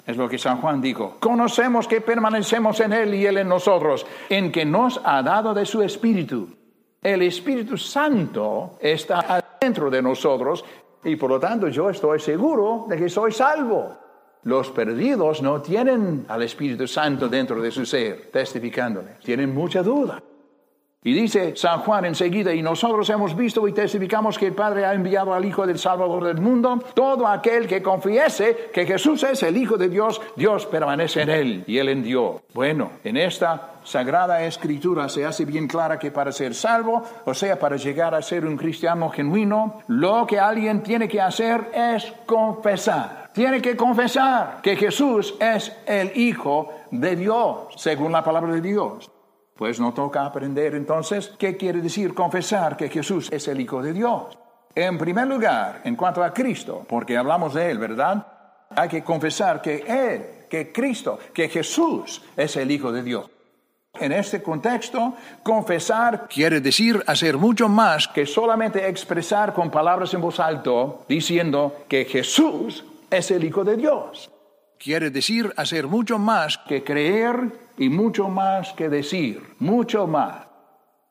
Es 0.06 0.18
lo 0.18 0.30
que 0.30 0.38
San 0.38 0.62
Juan 0.62 0.82
dijo. 0.82 1.18
Conocemos 1.20 1.88
que 1.88 2.02
permanecemos 2.02 2.80
en 2.80 2.94
Él 2.94 3.14
y 3.16 3.26
Él 3.26 3.38
en 3.38 3.50
nosotros, 3.50 4.06
en 4.30 4.52
que 4.52 4.66
nos 4.66 5.02
ha 5.04 5.24
dado 5.24 5.54
de 5.54 5.66
su 5.66 5.82
Espíritu. 5.82 6.48
El 7.02 7.22
Espíritu 7.24 7.78
Santo 7.78 8.78
está 8.80 9.44
dentro 9.60 9.90
de 9.90 10.02
nosotros 10.02 10.64
y 11.04 11.16
por 11.16 11.30
lo 11.30 11.40
tanto 11.40 11.68
yo 11.70 11.90
estoy 11.90 12.20
seguro 12.20 12.86
de 12.88 12.98
que 12.98 13.10
soy 13.10 13.32
salvo. 13.32 13.98
Los 14.44 14.70
perdidos 14.70 15.42
no 15.42 15.62
tienen 15.62 16.26
al 16.28 16.44
Espíritu 16.44 16.88
Santo 16.88 17.28
dentro 17.28 17.60
de 17.62 17.72
su 17.72 17.86
ser, 17.86 18.30
testificándoles. 18.32 19.20
Tienen 19.20 19.54
mucha 19.54 19.82
duda. 19.82 20.22
Y 21.06 21.14
dice 21.14 21.56
San 21.56 21.82
Juan 21.82 22.04
enseguida, 22.06 22.52
y 22.52 22.64
nosotros 22.64 23.08
hemos 23.12 23.36
visto 23.36 23.68
y 23.68 23.74
testificamos 23.74 24.40
que 24.40 24.48
el 24.48 24.54
Padre 24.54 24.88
ha 24.88 24.94
enviado 24.96 25.36
al 25.36 25.46
Hijo 25.46 25.68
del 25.68 25.78
Salvador 25.78 26.24
del 26.24 26.42
mundo. 26.42 26.80
Todo 26.96 27.28
aquel 27.28 27.68
que 27.68 27.84
confiese 27.84 28.72
que 28.74 28.88
Jesús 28.88 29.22
es 29.22 29.44
el 29.44 29.56
Hijo 29.56 29.78
de 29.78 29.88
Dios, 29.88 30.20
Dios 30.36 30.66
permanece 30.66 31.22
en 31.22 31.30
él 31.30 31.64
y 31.68 31.78
él 31.78 31.90
en 31.90 32.02
Dios. 32.02 32.42
Bueno, 32.56 32.90
en 33.04 33.18
esta 33.18 33.74
sagrada 33.84 34.44
escritura 34.46 35.08
se 35.08 35.24
hace 35.26 35.46
bien 35.46 35.68
clara 35.68 36.00
que 36.00 36.10
para 36.10 36.32
ser 36.32 36.56
salvo, 36.56 37.04
o 37.24 37.36
sea, 37.36 37.60
para 37.60 37.76
llegar 37.76 38.16
a 38.16 38.24
ser 38.24 38.44
un 38.44 38.58
cristiano 38.58 39.12
genuino, 39.12 39.82
lo 39.88 40.26
que 40.26 40.40
alguien 40.40 40.82
tiene 40.82 41.08
que 41.08 41.22
hacer 41.22 41.70
es 41.72 42.12
confesar. 42.26 43.30
Tiene 43.32 43.62
que 43.62 43.78
confesar 43.78 44.60
que 44.64 44.76
Jesús 44.76 45.36
es 45.40 45.72
el 45.86 46.18
Hijo 46.18 46.74
de 46.90 47.16
Dios, 47.16 47.58
según 47.76 48.12
la 48.12 48.24
palabra 48.24 48.54
de 48.54 48.62
Dios. 48.62 49.12
Pues 49.56 49.80
no 49.80 49.94
toca 49.94 50.26
aprender 50.26 50.76
entonces 50.76 51.32
qué 51.40 51.56
quiere 51.56 51.82
decir 51.82 52.14
confesar 52.14 52.76
que 52.76 52.90
Jesús 52.90 53.32
es 53.32 53.48
el 53.48 53.62
Hijo 53.62 53.82
de 53.82 53.94
Dios. 53.94 54.38
En 54.76 54.98
primer 54.98 55.28
lugar, 55.28 55.80
en 55.86 55.96
cuanto 55.96 56.22
a 56.22 56.34
Cristo, 56.34 56.86
porque 56.90 57.16
hablamos 57.16 57.54
de 57.54 57.72
Él, 57.72 57.78
¿verdad? 57.78 58.28
Hay 58.72 58.90
que 58.90 59.02
confesar 59.02 59.62
que 59.62 59.78
Él, 59.88 60.48
que 60.50 60.74
Cristo, 60.74 61.18
que 61.34 61.48
Jesús 61.48 62.22
es 62.36 62.58
el 62.58 62.70
Hijo 62.70 62.92
de 62.92 63.02
Dios. 63.02 63.32
En 63.98 64.12
este 64.12 64.44
contexto, 64.44 65.14
confesar 65.42 66.28
quiere 66.28 66.60
decir 66.60 67.02
hacer 67.08 67.38
mucho 67.38 67.70
más 67.70 68.10
que 68.10 68.26
solamente 68.26 68.86
expresar 68.90 69.54
con 69.54 69.72
palabras 69.72 70.14
en 70.14 70.20
voz 70.20 70.42
alto 70.42 71.06
diciendo 71.08 71.86
que 71.88 72.04
Jesús 72.04 72.84
es 73.10 73.32
el 73.32 73.46
Hijo 73.46 73.64
de 73.64 73.78
Dios. 73.78 74.30
Quiere 74.86 75.10
decir 75.10 75.52
hacer 75.58 75.88
mucho 75.88 76.20
más 76.20 76.60
que 76.60 76.84
creer 76.84 77.72
y 77.76 77.90
mucho 77.90 78.30
más 78.30 78.72
que 78.74 78.88
decir, 78.88 79.56
mucho 79.58 80.06
más. 80.06 80.46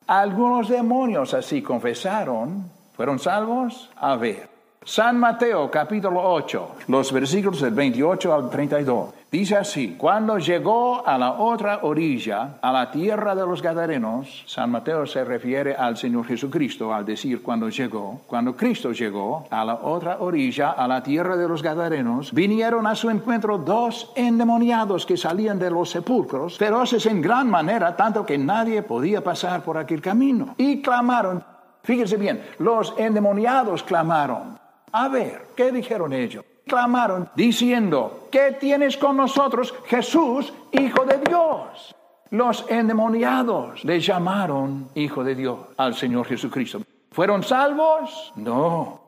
Algunos 0.07 0.69
demonios 0.69 1.33
así 1.33 1.61
confesaron, 1.61 2.71
fueron 2.93 3.19
salvos. 3.19 3.91
A 3.97 4.15
ver, 4.15 4.47
San 4.87 5.17
Mateo 5.17 5.71
capítulo 5.71 6.21
8, 6.21 6.75
los 6.89 7.11
versículos 7.11 7.59
del 7.59 7.73
28 7.73 8.31
al 8.31 8.51
32. 8.51 9.09
Dice 9.31 9.57
así, 9.57 9.95
cuando 9.97 10.37
llegó 10.37 11.05
a 11.07 11.17
la 11.17 11.33
otra 11.39 11.79
orilla, 11.81 12.59
a 12.61 12.71
la 12.71 12.91
tierra 12.91 13.33
de 13.33 13.47
los 13.47 13.63
Gadarenos, 13.63 14.43
San 14.45 14.69
Mateo 14.69 15.07
se 15.07 15.25
refiere 15.25 15.73
al 15.73 15.97
Señor 15.97 16.27
Jesucristo 16.27 16.93
al 16.93 17.03
decir 17.03 17.41
cuando 17.41 17.67
llegó, 17.69 18.21
cuando 18.27 18.55
Cristo 18.55 18.91
llegó 18.91 19.47
a 19.49 19.65
la 19.65 19.73
otra 19.73 20.17
orilla, 20.19 20.73
a 20.73 20.87
la 20.87 21.01
tierra 21.01 21.35
de 21.35 21.47
los 21.47 21.63
Gadarenos, 21.63 22.31
vinieron 22.31 22.85
a 22.85 22.93
su 22.93 23.09
encuentro 23.09 23.57
dos 23.57 24.11
endemoniados 24.15 25.07
que 25.07 25.17
salían 25.17 25.57
de 25.57 25.71
los 25.71 25.89
sepulcros, 25.89 26.59
feroces 26.59 27.07
en 27.07 27.23
gran 27.23 27.49
manera, 27.49 27.95
tanto 27.95 28.23
que 28.23 28.37
nadie 28.37 28.83
podía 28.83 29.23
pasar 29.23 29.63
por 29.63 29.79
aquel 29.79 29.99
camino. 29.99 30.53
Y 30.59 30.83
clamaron, 30.83 31.43
fíjense 31.81 32.17
bien, 32.17 32.45
los 32.59 32.93
endemoniados 32.99 33.81
clamaron. 33.81 34.63
A 34.97 35.09
ver, 35.09 35.47
¿qué 35.57 35.73
dijeron 35.73 36.13
ellos? 36.13 36.45
clamaron 36.65 37.29
diciendo, 37.35 38.27
¿qué 38.31 38.55
tienes 38.57 38.95
con 38.95 39.17
nosotros, 39.17 39.73
Jesús, 39.87 40.53
Hijo 40.71 41.03
de 41.03 41.17
Dios? 41.19 41.93
Los 42.31 42.65
endemoniados 42.69 43.83
le 43.83 43.99
llamaron 43.99 44.87
Hijo 44.95 45.21
de 45.23 45.35
Dios 45.35 45.59
al 45.75 45.95
Señor 45.95 46.25
Jesucristo. 46.27 46.81
¿Fueron 47.11 47.43
salvos? 47.43 48.31
No. 48.37 49.01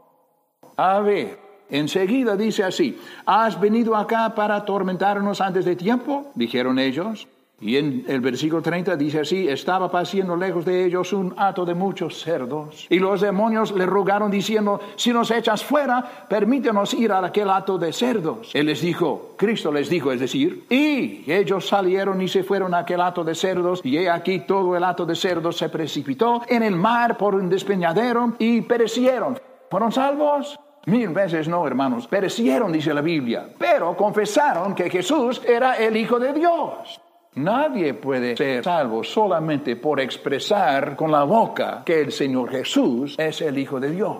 A 0.75 0.99
ver, 0.99 1.39
enseguida 1.69 2.35
dice 2.35 2.65
así, 2.65 2.99
¿has 3.25 3.57
venido 3.57 3.95
acá 3.95 4.35
para 4.35 4.57
atormentarnos 4.57 5.39
antes 5.39 5.63
de 5.63 5.77
tiempo? 5.77 6.31
Dijeron 6.35 6.79
ellos. 6.79 7.29
Y 7.59 7.77
en 7.77 8.05
el 8.07 8.21
versículo 8.21 8.61
30 8.61 8.95
dice 8.95 9.21
así, 9.21 9.47
estaba 9.47 9.89
paciendo 9.89 10.35
lejos 10.35 10.63
de 10.63 10.85
ellos 10.85 11.11
un 11.11 11.33
hato 11.37 11.65
de 11.65 11.73
muchos 11.73 12.21
cerdos. 12.21 12.85
Y 12.87 12.99
los 12.99 13.21
demonios 13.21 13.71
le 13.71 13.87
rogaron 13.87 14.29
diciendo, 14.29 14.79
si 14.95 15.11
nos 15.11 15.31
echas 15.31 15.63
fuera, 15.63 16.27
permítenos 16.29 16.93
ir 16.93 17.11
a 17.11 17.25
aquel 17.25 17.49
hato 17.49 17.79
de 17.79 17.91
cerdos. 17.91 18.51
Él 18.53 18.67
les 18.67 18.81
dijo, 18.81 19.33
Cristo 19.37 19.71
les 19.71 19.89
dijo, 19.89 20.11
es 20.11 20.19
decir, 20.19 20.65
y 20.69 21.23
ellos 21.31 21.67
salieron 21.67 22.21
y 22.21 22.27
se 22.27 22.43
fueron 22.43 22.75
a 22.75 22.79
aquel 22.79 23.01
hato 23.01 23.23
de 23.23 23.33
cerdos, 23.33 23.81
y 23.83 23.97
he 23.97 24.07
aquí 24.07 24.41
todo 24.41 24.77
el 24.77 24.83
hato 24.83 25.07
de 25.07 25.15
cerdos 25.15 25.57
se 25.57 25.69
precipitó 25.69 26.43
en 26.47 26.61
el 26.61 26.75
mar 26.75 27.17
por 27.17 27.33
un 27.33 27.49
despeñadero 27.49 28.35
y 28.37 28.61
perecieron. 28.61 29.39
¿Fueron 29.71 29.91
salvos? 29.91 30.59
Mil 30.85 31.09
veces 31.09 31.47
no, 31.47 31.65
hermanos. 31.65 32.05
Perecieron, 32.07 32.71
dice 32.71 32.93
la 32.93 33.01
Biblia, 33.01 33.49
pero 33.57 33.97
confesaron 33.97 34.75
que 34.75 34.91
Jesús 34.91 35.41
era 35.43 35.75
el 35.75 35.97
Hijo 35.97 36.19
de 36.19 36.33
Dios. 36.33 37.01
Nadie 37.37 37.93
puede 37.93 38.35
ser 38.35 38.63
salvo 38.63 39.03
solamente 39.03 39.75
por 39.75 39.99
expresar 39.99 40.95
con 40.95 41.11
la 41.11 41.23
boca 41.23 41.83
que 41.85 42.01
el 42.01 42.11
Señor 42.11 42.49
Jesús 42.49 43.15
es 43.19 43.41
el 43.41 43.59
Hijo 43.59 43.79
de 43.79 43.91
Dios. 43.91 44.17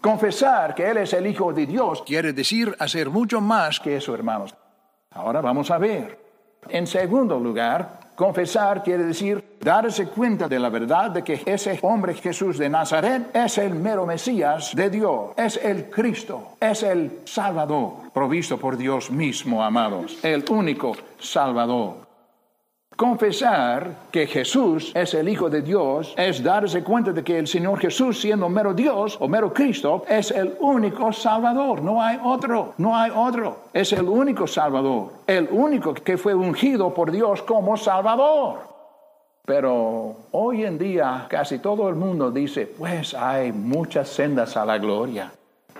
Confesar 0.00 0.74
que 0.74 0.88
Él 0.88 0.96
es 0.98 1.12
el 1.12 1.26
Hijo 1.26 1.52
de 1.52 1.66
Dios 1.66 2.02
quiere 2.06 2.32
decir 2.32 2.74
hacer 2.78 3.10
mucho 3.10 3.42
más 3.42 3.78
que 3.78 3.96
eso, 3.96 4.14
hermanos. 4.14 4.54
Ahora 5.10 5.42
vamos 5.42 5.70
a 5.70 5.76
ver. 5.76 6.18
En 6.70 6.86
segundo 6.86 7.38
lugar, 7.38 8.12
confesar 8.16 8.82
quiere 8.82 9.04
decir 9.04 9.58
darse 9.60 10.08
cuenta 10.08 10.48
de 10.48 10.58
la 10.58 10.70
verdad 10.70 11.10
de 11.10 11.22
que 11.22 11.42
ese 11.44 11.78
hombre 11.82 12.14
Jesús 12.14 12.56
de 12.56 12.70
Nazaret 12.70 13.36
es 13.36 13.58
el 13.58 13.74
mero 13.74 14.06
Mesías 14.06 14.74
de 14.74 14.88
Dios, 14.88 15.32
es 15.36 15.58
el 15.62 15.90
Cristo, 15.90 16.56
es 16.58 16.82
el 16.82 17.20
Salvador, 17.24 18.10
provisto 18.14 18.58
por 18.58 18.78
Dios 18.78 19.10
mismo, 19.10 19.62
amados, 19.62 20.24
el 20.24 20.42
único 20.48 20.96
Salvador. 21.18 22.05
Confesar 22.96 24.08
que 24.10 24.26
Jesús 24.26 24.90
es 24.94 25.12
el 25.12 25.28
Hijo 25.28 25.50
de 25.50 25.60
Dios 25.60 26.14
es 26.16 26.42
darse 26.42 26.82
cuenta 26.82 27.12
de 27.12 27.22
que 27.22 27.38
el 27.38 27.46
Señor 27.46 27.78
Jesús, 27.78 28.18
siendo 28.18 28.48
mero 28.48 28.72
Dios 28.72 29.18
o 29.20 29.28
mero 29.28 29.52
Cristo, 29.52 30.04
es 30.08 30.30
el 30.30 30.54
único 30.60 31.12
Salvador. 31.12 31.82
No 31.82 32.00
hay 32.00 32.18
otro, 32.24 32.72
no 32.78 32.96
hay 32.96 33.12
otro. 33.14 33.64
Es 33.74 33.92
el 33.92 34.08
único 34.08 34.46
Salvador, 34.46 35.10
el 35.26 35.46
único 35.50 35.92
que 35.92 36.16
fue 36.16 36.34
ungido 36.34 36.94
por 36.94 37.10
Dios 37.10 37.42
como 37.42 37.76
Salvador. 37.76 38.60
Pero 39.44 40.16
hoy 40.32 40.64
en 40.64 40.78
día 40.78 41.26
casi 41.28 41.58
todo 41.58 41.90
el 41.90 41.96
mundo 41.96 42.30
dice, 42.30 42.64
pues 42.66 43.12
hay 43.12 43.52
muchas 43.52 44.08
sendas 44.08 44.56
a 44.56 44.64
la 44.64 44.78
gloria. 44.78 45.30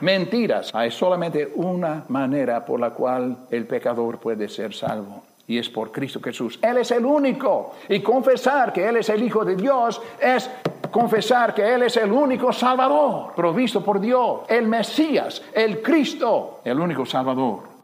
Mentiras, 0.01 0.71
hay 0.75 0.91
solamente 0.91 1.51
una 1.55 2.05
manera 2.09 2.63
por 2.67 2.79
la 2.79 2.91
cual 2.91 3.47
el 3.51 3.67
pecador 3.67 4.19
puede 4.19 4.51
ser 4.51 4.75
salvo 4.75 5.23
y 5.49 5.59
es 5.59 5.69
por 5.69 5.93
Cristo 5.93 6.21
Jesús. 6.23 6.59
Él 6.61 6.79
es 6.79 6.91
el 6.91 7.05
único. 7.05 7.73
Y 7.89 8.01
confesar 8.01 8.73
que 8.73 8.89
Él 8.89 8.97
es 8.97 9.09
el 9.09 9.23
Hijo 9.23 9.45
de 9.45 9.57
Dios 9.57 10.01
es 10.21 10.51
confesar 10.91 11.55
que 11.55 11.75
Él 11.75 11.83
es 11.83 11.97
el 11.97 12.11
único 12.11 12.53
Salvador, 12.53 13.33
provisto 13.35 13.85
por 13.85 14.01
Dios, 14.01 14.41
el 14.49 14.67
Mesías, 14.67 15.43
el 15.53 15.83
Cristo, 15.83 16.61
el 16.65 16.81
único 16.81 17.05
Salvador. 17.05 17.77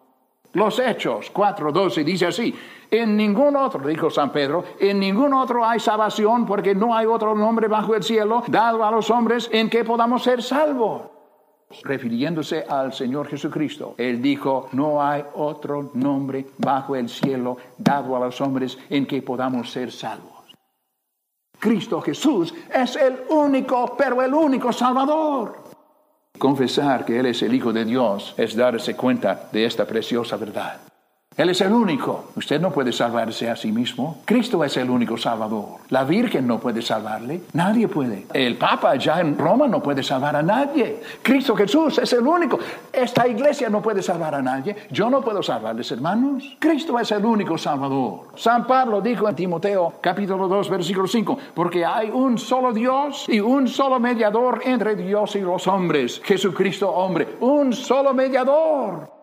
Los 0.55 0.79
Hechos 0.79 1.33
4:12 1.33 2.05
dice 2.05 2.27
así, 2.27 2.55
en 2.91 3.17
ningún 3.17 3.57
otro, 3.57 3.87
dijo 3.89 4.11
San 4.11 4.31
Pedro, 4.31 4.65
en 4.79 5.01
ningún 5.01 5.33
otro 5.33 5.65
hay 5.65 5.81
salvación 5.81 6.45
porque 6.45 6.75
no 6.75 6.95
hay 6.95 7.07
otro 7.07 7.35
nombre 7.35 7.69
bajo 7.69 7.95
el 7.95 8.03
cielo 8.03 8.43
dado 8.49 8.85
a 8.85 8.91
los 8.91 9.09
hombres 9.11 9.49
en 9.51 9.71
que 9.71 9.83
podamos 9.83 10.23
ser 10.23 10.43
salvos 10.43 11.12
refiriéndose 11.85 12.65
al 12.69 12.93
Señor 12.93 13.29
Jesucristo. 13.29 13.95
Él 13.99 14.21
dijo, 14.21 14.69
no 14.73 15.03
hay 15.03 15.25
otro 15.35 15.91
nombre 15.95 16.47
bajo 16.59 16.97
el 16.97 17.09
cielo 17.09 17.57
dado 17.79 18.17
a 18.17 18.21
los 18.21 18.41
hombres 18.41 18.79
en 18.91 19.07
que 19.07 19.23
podamos 19.23 19.71
ser 19.71 19.91
salvos. 19.91 20.33
Cristo 21.59 22.01
Jesús 22.01 22.53
es 22.75 22.97
el 22.97 23.21
único, 23.29 23.95
pero 23.97 24.21
el 24.21 24.35
único 24.35 24.73
Salvador. 24.73 25.63
Confesar 26.37 27.05
que 27.05 27.21
Él 27.21 27.27
es 27.27 27.43
el 27.43 27.55
Hijo 27.55 27.73
de 27.73 27.85
Dios 27.85 28.35
es 28.37 28.57
darse 28.57 28.97
cuenta 28.97 29.49
de 29.53 29.65
esta 29.65 29.87
preciosa 29.87 30.37
verdad. 30.37 30.92
Él 31.37 31.49
es 31.49 31.61
el 31.63 31.73
único. 31.73 32.27
Usted 32.37 32.61
no 32.61 32.71
puede 32.71 32.93
salvarse 32.93 33.49
a 33.49 33.57
sí 33.57 33.73
mismo. 33.73 34.19
Cristo 34.25 34.63
es 34.65 34.77
el 34.77 34.91
único 34.91 35.17
Salvador. 35.17 35.81
La 35.89 36.05
Virgen 36.05 36.47
no 36.47 36.59
puede 36.59 36.83
salvarle. 36.83 37.43
Nadie 37.55 37.89
puede. 37.89 38.27
El 38.35 38.57
Papa 38.57 38.97
ya 38.97 39.21
en 39.21 39.39
Roma 39.39 39.67
no 39.67 39.83
puede 39.83 40.03
salvar 40.03 40.37
a 40.37 40.43
nadie. 40.43 41.01
Cristo 41.23 41.57
Jesús 41.57 41.99
es 41.99 42.13
el 42.13 42.27
único. 42.27 42.59
Esta 42.93 43.27
iglesia 43.27 43.71
no 43.71 43.81
puede 43.81 44.03
salvar 44.03 44.35
a 44.35 44.43
nadie. 44.43 44.77
Yo 44.91 45.09
no 45.09 45.23
puedo 45.23 45.43
salvarles, 45.43 45.91
hermanos. 45.91 46.57
Cristo 46.59 46.99
es 46.99 47.11
el 47.13 47.25
único 47.25 47.57
Salvador. 47.57 48.29
San 48.37 48.67
Pablo 48.67 49.01
dijo 49.01 49.29
en 49.29 49.35
Timoteo 49.35 49.95
capítulo 50.01 50.49
2 50.49 50.69
versículo 50.69 51.07
5, 51.07 51.39
porque 51.55 51.85
hay 51.85 52.11
un 52.11 52.39
solo 52.39 52.73
Dios 52.73 53.27
y 53.29 53.41
un 53.41 53.69
solo 53.69 53.99
mediador 53.99 54.61
entre 54.65 54.97
Dios 54.97 55.35
y 55.37 55.41
los 55.41 55.67
hombres. 55.67 56.21
Jesucristo 56.25 56.91
hombre. 56.91 57.37
Un 57.41 57.73
solo 57.73 58.13
mediador. 58.13 59.22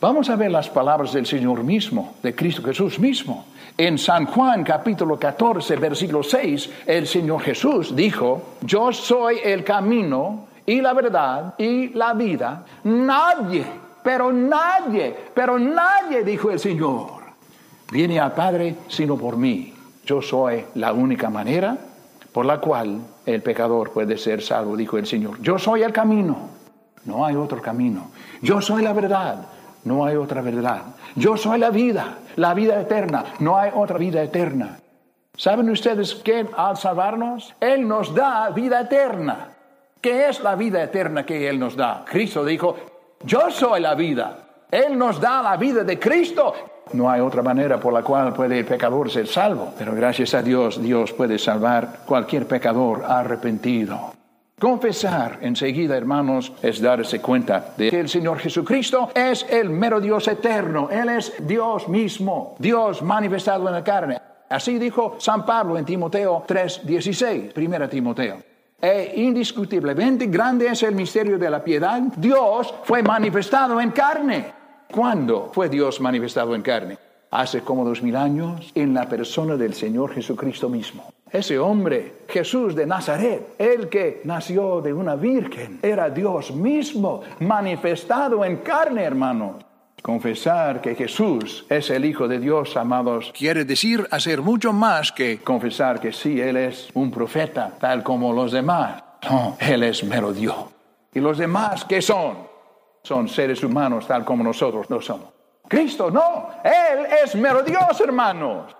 Vamos 0.00 0.30
a 0.30 0.36
ver 0.36 0.50
las 0.50 0.70
palabras 0.70 1.12
del 1.12 1.26
Señor 1.26 1.62
mismo, 1.62 2.14
de 2.22 2.34
Cristo 2.34 2.62
Jesús 2.62 2.98
mismo. 2.98 3.44
En 3.76 3.98
San 3.98 4.24
Juan 4.24 4.64
capítulo 4.64 5.18
14, 5.18 5.76
versículo 5.76 6.22
6, 6.22 6.70
el 6.86 7.06
Señor 7.06 7.42
Jesús 7.42 7.94
dijo, 7.94 8.54
yo 8.62 8.94
soy 8.94 9.40
el 9.44 9.62
camino 9.62 10.46
y 10.64 10.80
la 10.80 10.94
verdad 10.94 11.54
y 11.58 11.88
la 11.88 12.14
vida. 12.14 12.64
Nadie, 12.84 13.62
pero 14.02 14.32
nadie, 14.32 15.14
pero 15.34 15.58
nadie, 15.58 16.24
dijo 16.24 16.50
el 16.50 16.58
Señor, 16.58 17.20
viene 17.92 18.18
al 18.20 18.32
Padre 18.32 18.76
sino 18.88 19.18
por 19.18 19.36
mí. 19.36 19.74
Yo 20.06 20.22
soy 20.22 20.64
la 20.76 20.94
única 20.94 21.28
manera 21.28 21.76
por 22.32 22.46
la 22.46 22.58
cual 22.58 23.02
el 23.26 23.42
pecador 23.42 23.92
puede 23.92 24.16
ser 24.16 24.40
salvo, 24.40 24.78
dijo 24.78 24.96
el 24.96 25.06
Señor. 25.06 25.42
Yo 25.42 25.58
soy 25.58 25.82
el 25.82 25.92
camino, 25.92 26.38
no 27.04 27.26
hay 27.26 27.36
otro 27.36 27.60
camino. 27.60 28.10
Yo 28.40 28.62
soy 28.62 28.82
la 28.82 28.94
verdad, 28.94 29.46
no 29.84 30.04
hay 30.04 30.16
otra 30.16 30.42
verdad. 30.42 30.82
Yo 31.16 31.36
soy 31.36 31.58
la 31.58 31.70
vida, 31.70 32.18
la 32.36 32.54
vida 32.54 32.80
eterna, 32.80 33.24
no 33.40 33.56
hay 33.56 33.70
otra 33.74 33.98
vida 33.98 34.22
eterna. 34.22 34.78
¿Saben 35.36 35.70
ustedes 35.70 36.14
que 36.16 36.46
al 36.56 36.76
salvarnos, 36.76 37.54
Él 37.60 37.88
nos 37.88 38.14
da 38.14 38.50
vida 38.50 38.80
eterna? 38.80 39.48
¿Qué 40.00 40.28
es 40.28 40.40
la 40.40 40.54
vida 40.54 40.82
eterna 40.82 41.24
que 41.24 41.48
Él 41.48 41.58
nos 41.58 41.76
da? 41.76 42.04
Cristo 42.08 42.44
dijo, 42.44 42.76
yo 43.24 43.50
soy 43.50 43.80
la 43.80 43.94
vida. 43.94 44.38
Él 44.70 44.96
nos 44.96 45.20
da 45.20 45.42
la 45.42 45.56
vida 45.56 45.84
de 45.84 45.98
Cristo. 45.98 46.54
No 46.92 47.08
hay 47.08 47.20
otra 47.20 47.42
manera 47.42 47.78
por 47.78 47.92
la 47.92 48.02
cual 48.02 48.32
puede 48.32 48.58
el 48.58 48.64
pecador 48.64 49.10
ser 49.10 49.26
salvo. 49.26 49.72
Pero 49.78 49.94
gracias 49.94 50.34
a 50.34 50.42
Dios, 50.42 50.82
Dios 50.82 51.12
puede 51.12 51.38
salvar 51.38 52.00
cualquier 52.06 52.46
pecador 52.46 53.04
arrepentido. 53.06 54.12
Confesar 54.60 55.38
enseguida, 55.40 55.96
hermanos, 55.96 56.52
es 56.60 56.82
darse 56.82 57.18
cuenta 57.18 57.72
de 57.78 57.88
que 57.88 57.98
el 57.98 58.10
Señor 58.10 58.38
Jesucristo 58.38 59.10
es 59.14 59.46
el 59.48 59.70
mero 59.70 60.02
Dios 60.02 60.28
eterno. 60.28 60.90
Él 60.90 61.08
es 61.08 61.32
Dios 61.46 61.88
mismo, 61.88 62.56
Dios 62.58 63.00
manifestado 63.00 63.66
en 63.68 63.72
la 63.72 63.82
carne. 63.82 64.20
Así 64.50 64.78
dijo 64.78 65.16
San 65.18 65.46
Pablo 65.46 65.78
en 65.78 65.86
Timoteo 65.86 66.44
3:16, 66.46 67.54
primera 67.54 67.88
Timoteo. 67.88 68.42
E 68.78 69.14
indiscutiblemente 69.16 70.26
grande 70.26 70.66
es 70.66 70.82
el 70.82 70.94
misterio 70.94 71.38
de 71.38 71.48
la 71.48 71.64
piedad. 71.64 71.98
Dios 72.16 72.74
fue 72.84 73.02
manifestado 73.02 73.80
en 73.80 73.92
carne. 73.92 74.52
¿Cuándo 74.92 75.50
fue 75.54 75.70
Dios 75.70 76.02
manifestado 76.02 76.54
en 76.54 76.60
carne? 76.60 76.98
Hace 77.30 77.60
como 77.60 77.84
dos 77.84 78.02
mil 78.02 78.16
años 78.16 78.72
en 78.74 78.92
la 78.92 79.08
persona 79.08 79.56
del 79.56 79.74
Señor 79.74 80.12
Jesucristo 80.12 80.68
mismo. 80.68 81.12
Ese 81.30 81.60
hombre, 81.60 82.14
Jesús 82.28 82.74
de 82.74 82.86
Nazaret, 82.86 83.54
el 83.56 83.88
que 83.88 84.20
nació 84.24 84.80
de 84.80 84.92
una 84.92 85.14
virgen, 85.14 85.78
era 85.80 86.10
Dios 86.10 86.50
mismo 86.52 87.20
manifestado 87.38 88.44
en 88.44 88.56
carne, 88.56 89.04
hermanos. 89.04 89.64
Confesar 90.02 90.80
que 90.80 90.96
Jesús 90.96 91.66
es 91.68 91.90
el 91.90 92.04
Hijo 92.04 92.26
de 92.26 92.40
Dios, 92.40 92.76
amados, 92.76 93.32
quiere 93.36 93.64
decir 93.64 94.08
hacer 94.10 94.42
mucho 94.42 94.72
más 94.72 95.12
que 95.12 95.38
confesar 95.38 96.00
que 96.00 96.12
sí, 96.12 96.40
Él 96.40 96.56
es 96.56 96.88
un 96.94 97.12
profeta, 97.12 97.74
tal 97.78 98.02
como 98.02 98.32
los 98.32 98.50
demás. 98.50 99.04
No, 99.30 99.56
Él 99.60 99.84
es 99.84 100.02
mero 100.02 100.32
Dios. 100.32 100.56
¿Y 101.14 101.20
los 101.20 101.38
demás 101.38 101.84
qué 101.84 102.02
son? 102.02 102.38
Son 103.02 103.28
seres 103.28 103.62
humanos, 103.62 104.06
tal 104.06 104.24
como 104.24 104.42
nosotros 104.42 104.88
no 104.90 105.00
somos. 105.00 105.39
Cristo 105.70 106.10
no, 106.10 106.48
Él 106.64 107.06
es 107.22 107.36
mero 107.36 107.62
Dios, 107.62 108.00
hermanos. 108.00 108.74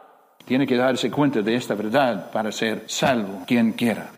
Tiene 0.45 0.67
que 0.67 0.77
darse 0.77 1.09
cuenta 1.09 1.41
de 1.41 1.55
esta 1.55 1.77
verdad 1.77 2.33
para 2.33 2.51
ser 2.51 2.83
salvo, 2.89 3.45
quien 3.47 3.75
quiera. 3.75 4.11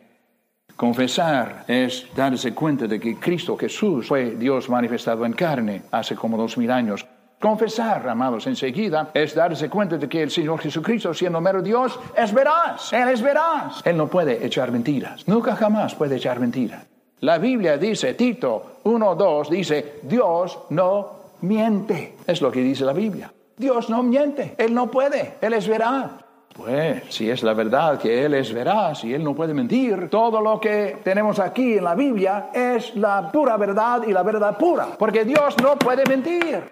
Confesar 0.74 1.64
es 1.68 2.06
darse 2.16 2.54
cuenta 2.54 2.86
de 2.86 2.98
que 2.98 3.16
Cristo 3.16 3.58
Jesús 3.58 4.08
fue 4.08 4.36
Dios 4.36 4.70
manifestado 4.70 5.26
en 5.26 5.34
carne 5.34 5.82
hace 5.90 6.14
como 6.14 6.38
dos 6.38 6.56
mil 6.56 6.70
años. 6.70 7.06
Confesar, 7.38 8.08
amados, 8.08 8.46
enseguida 8.46 9.10
es 9.12 9.34
darse 9.34 9.68
cuenta 9.68 9.98
de 9.98 10.08
que 10.08 10.22
el 10.22 10.30
Señor 10.30 10.58
Jesucristo, 10.58 11.12
siendo 11.12 11.42
mero 11.42 11.60
Dios, 11.60 12.00
es 12.16 12.32
veraz. 12.32 12.90
Él 12.94 13.10
es 13.10 13.20
veraz. 13.20 13.82
Él 13.84 13.98
no 13.98 14.08
puede 14.08 14.46
echar 14.46 14.72
mentiras. 14.72 15.28
Nunca 15.28 15.56
jamás 15.56 15.94
puede 15.94 16.16
echar 16.16 16.40
mentiras. 16.40 16.86
La 17.20 17.36
Biblia 17.36 17.76
dice, 17.76 18.14
Tito 18.14 18.78
1.2 18.84 19.50
dice, 19.50 20.00
Dios 20.04 20.58
no 20.70 21.21
miente. 21.42 22.16
Es 22.26 22.40
lo 22.40 22.50
que 22.50 22.60
dice 22.60 22.84
la 22.84 22.92
Biblia. 22.92 23.32
Dios 23.56 23.90
no 23.90 24.02
miente. 24.02 24.54
Él 24.58 24.74
no 24.74 24.90
puede. 24.90 25.34
Él 25.40 25.52
es 25.52 25.68
veraz. 25.68 26.10
Pues 26.54 27.04
si 27.08 27.30
es 27.30 27.42
la 27.42 27.54
verdad 27.54 27.98
que 27.98 28.24
Él 28.24 28.34
es 28.34 28.52
veraz 28.52 29.04
y 29.04 29.14
Él 29.14 29.24
no 29.24 29.34
puede 29.34 29.54
mentir, 29.54 30.10
todo 30.10 30.40
lo 30.40 30.60
que 30.60 30.98
tenemos 31.02 31.38
aquí 31.38 31.78
en 31.78 31.84
la 31.84 31.94
Biblia 31.94 32.50
es 32.52 32.94
la 32.96 33.30
pura 33.32 33.56
verdad 33.56 34.02
y 34.06 34.12
la 34.12 34.22
verdad 34.22 34.58
pura, 34.58 34.88
porque 34.98 35.24
Dios 35.24 35.56
no 35.62 35.78
puede 35.78 36.04
mentir. 36.04 36.62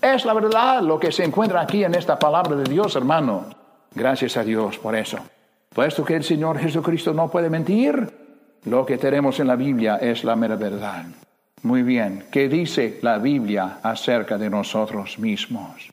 Es 0.00 0.24
la 0.24 0.32
verdad 0.32 0.82
lo 0.82 0.98
que 0.98 1.12
se 1.12 1.24
encuentra 1.24 1.60
aquí 1.60 1.84
en 1.84 1.94
esta 1.94 2.18
palabra 2.18 2.56
de 2.56 2.64
Dios, 2.64 2.96
hermano. 2.96 3.44
Gracias 3.94 4.36
a 4.38 4.44
Dios 4.44 4.78
por 4.78 4.96
eso. 4.96 5.18
Puesto 5.74 6.04
que 6.04 6.16
el 6.16 6.24
Señor 6.24 6.58
Jesucristo 6.58 7.12
no 7.12 7.30
puede 7.30 7.50
mentir, 7.50 8.08
lo 8.64 8.86
que 8.86 8.96
tenemos 8.96 9.38
en 9.40 9.48
la 9.48 9.56
Biblia 9.56 9.96
es 9.96 10.24
la 10.24 10.34
mera 10.34 10.56
verdad. 10.56 11.04
Muy 11.66 11.82
bien, 11.82 12.22
¿qué 12.30 12.48
dice 12.48 13.00
la 13.02 13.18
Biblia 13.18 13.80
acerca 13.82 14.38
de 14.38 14.48
nosotros 14.48 15.18
mismos? 15.18 15.90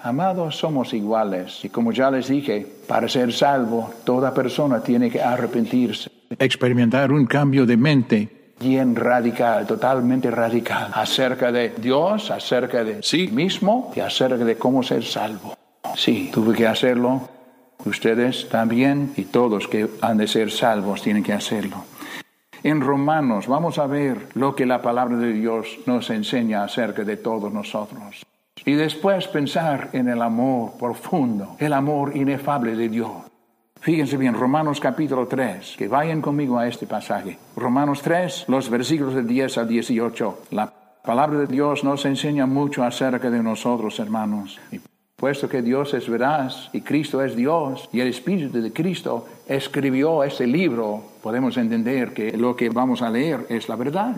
Amados, 0.00 0.54
somos 0.54 0.94
iguales. 0.94 1.64
Y 1.64 1.70
como 1.70 1.90
ya 1.90 2.08
les 2.08 2.28
dije, 2.28 2.64
para 2.86 3.08
ser 3.08 3.32
salvo, 3.32 3.92
toda 4.04 4.32
persona 4.32 4.80
tiene 4.80 5.10
que 5.10 5.20
arrepentirse, 5.20 6.08
experimentar 6.38 7.10
un 7.10 7.26
cambio 7.26 7.66
de 7.66 7.76
mente 7.76 8.28
bien 8.60 8.94
radical, 8.94 9.66
totalmente 9.66 10.30
radical, 10.30 10.92
acerca 10.94 11.50
de 11.50 11.70
Dios, 11.70 12.30
acerca 12.30 12.84
de 12.84 13.02
sí 13.02 13.26
mismo 13.26 13.92
y 13.96 13.98
acerca 13.98 14.44
de 14.44 14.56
cómo 14.56 14.84
ser 14.84 15.02
salvo. 15.02 15.56
Sí, 15.96 16.30
tuve 16.32 16.54
que 16.54 16.68
hacerlo. 16.68 17.28
Ustedes 17.84 18.48
también 18.48 19.14
y 19.16 19.24
todos 19.24 19.66
que 19.66 19.88
han 20.00 20.18
de 20.18 20.28
ser 20.28 20.52
salvos 20.52 21.02
tienen 21.02 21.24
que 21.24 21.32
hacerlo. 21.32 21.84
En 22.62 22.80
Romanos 22.80 23.46
vamos 23.46 23.78
a 23.78 23.86
ver 23.86 24.28
lo 24.34 24.54
que 24.54 24.66
la 24.66 24.82
palabra 24.82 25.16
de 25.16 25.32
Dios 25.32 25.78
nos 25.86 26.10
enseña 26.10 26.64
acerca 26.64 27.04
de 27.04 27.16
todos 27.16 27.52
nosotros. 27.52 28.24
Y 28.64 28.74
después 28.74 29.28
pensar 29.28 29.90
en 29.92 30.08
el 30.08 30.20
amor 30.20 30.72
profundo, 30.78 31.56
el 31.58 31.72
amor 31.72 32.16
inefable 32.16 32.74
de 32.74 32.88
Dios. 32.88 33.12
Fíjense 33.80 34.16
bien, 34.16 34.34
Romanos 34.34 34.80
capítulo 34.80 35.28
3, 35.28 35.76
que 35.78 35.86
vayan 35.86 36.20
conmigo 36.20 36.58
a 36.58 36.66
este 36.66 36.86
pasaje. 36.86 37.38
Romanos 37.56 38.02
3, 38.02 38.46
los 38.48 38.68
versículos 38.68 39.14
de 39.14 39.22
10 39.22 39.58
al 39.58 39.68
18. 39.68 40.38
La 40.50 40.72
palabra 41.04 41.38
de 41.38 41.46
Dios 41.46 41.84
nos 41.84 42.04
enseña 42.04 42.46
mucho 42.46 42.82
acerca 42.82 43.30
de 43.30 43.42
nosotros, 43.42 43.98
hermanos. 44.00 44.58
Puesto 45.18 45.48
que 45.48 45.62
Dios 45.62 45.94
es 45.94 46.08
veraz 46.08 46.70
y 46.72 46.80
Cristo 46.80 47.20
es 47.24 47.34
Dios 47.34 47.88
y 47.92 47.98
el 47.98 48.06
Espíritu 48.06 48.62
de 48.62 48.72
Cristo 48.72 49.26
escribió 49.48 50.22
este 50.22 50.46
libro, 50.46 51.02
podemos 51.20 51.56
entender 51.56 52.14
que 52.14 52.36
lo 52.36 52.54
que 52.54 52.70
vamos 52.70 53.02
a 53.02 53.10
leer 53.10 53.44
es 53.48 53.68
la 53.68 53.74
verdad. 53.74 54.14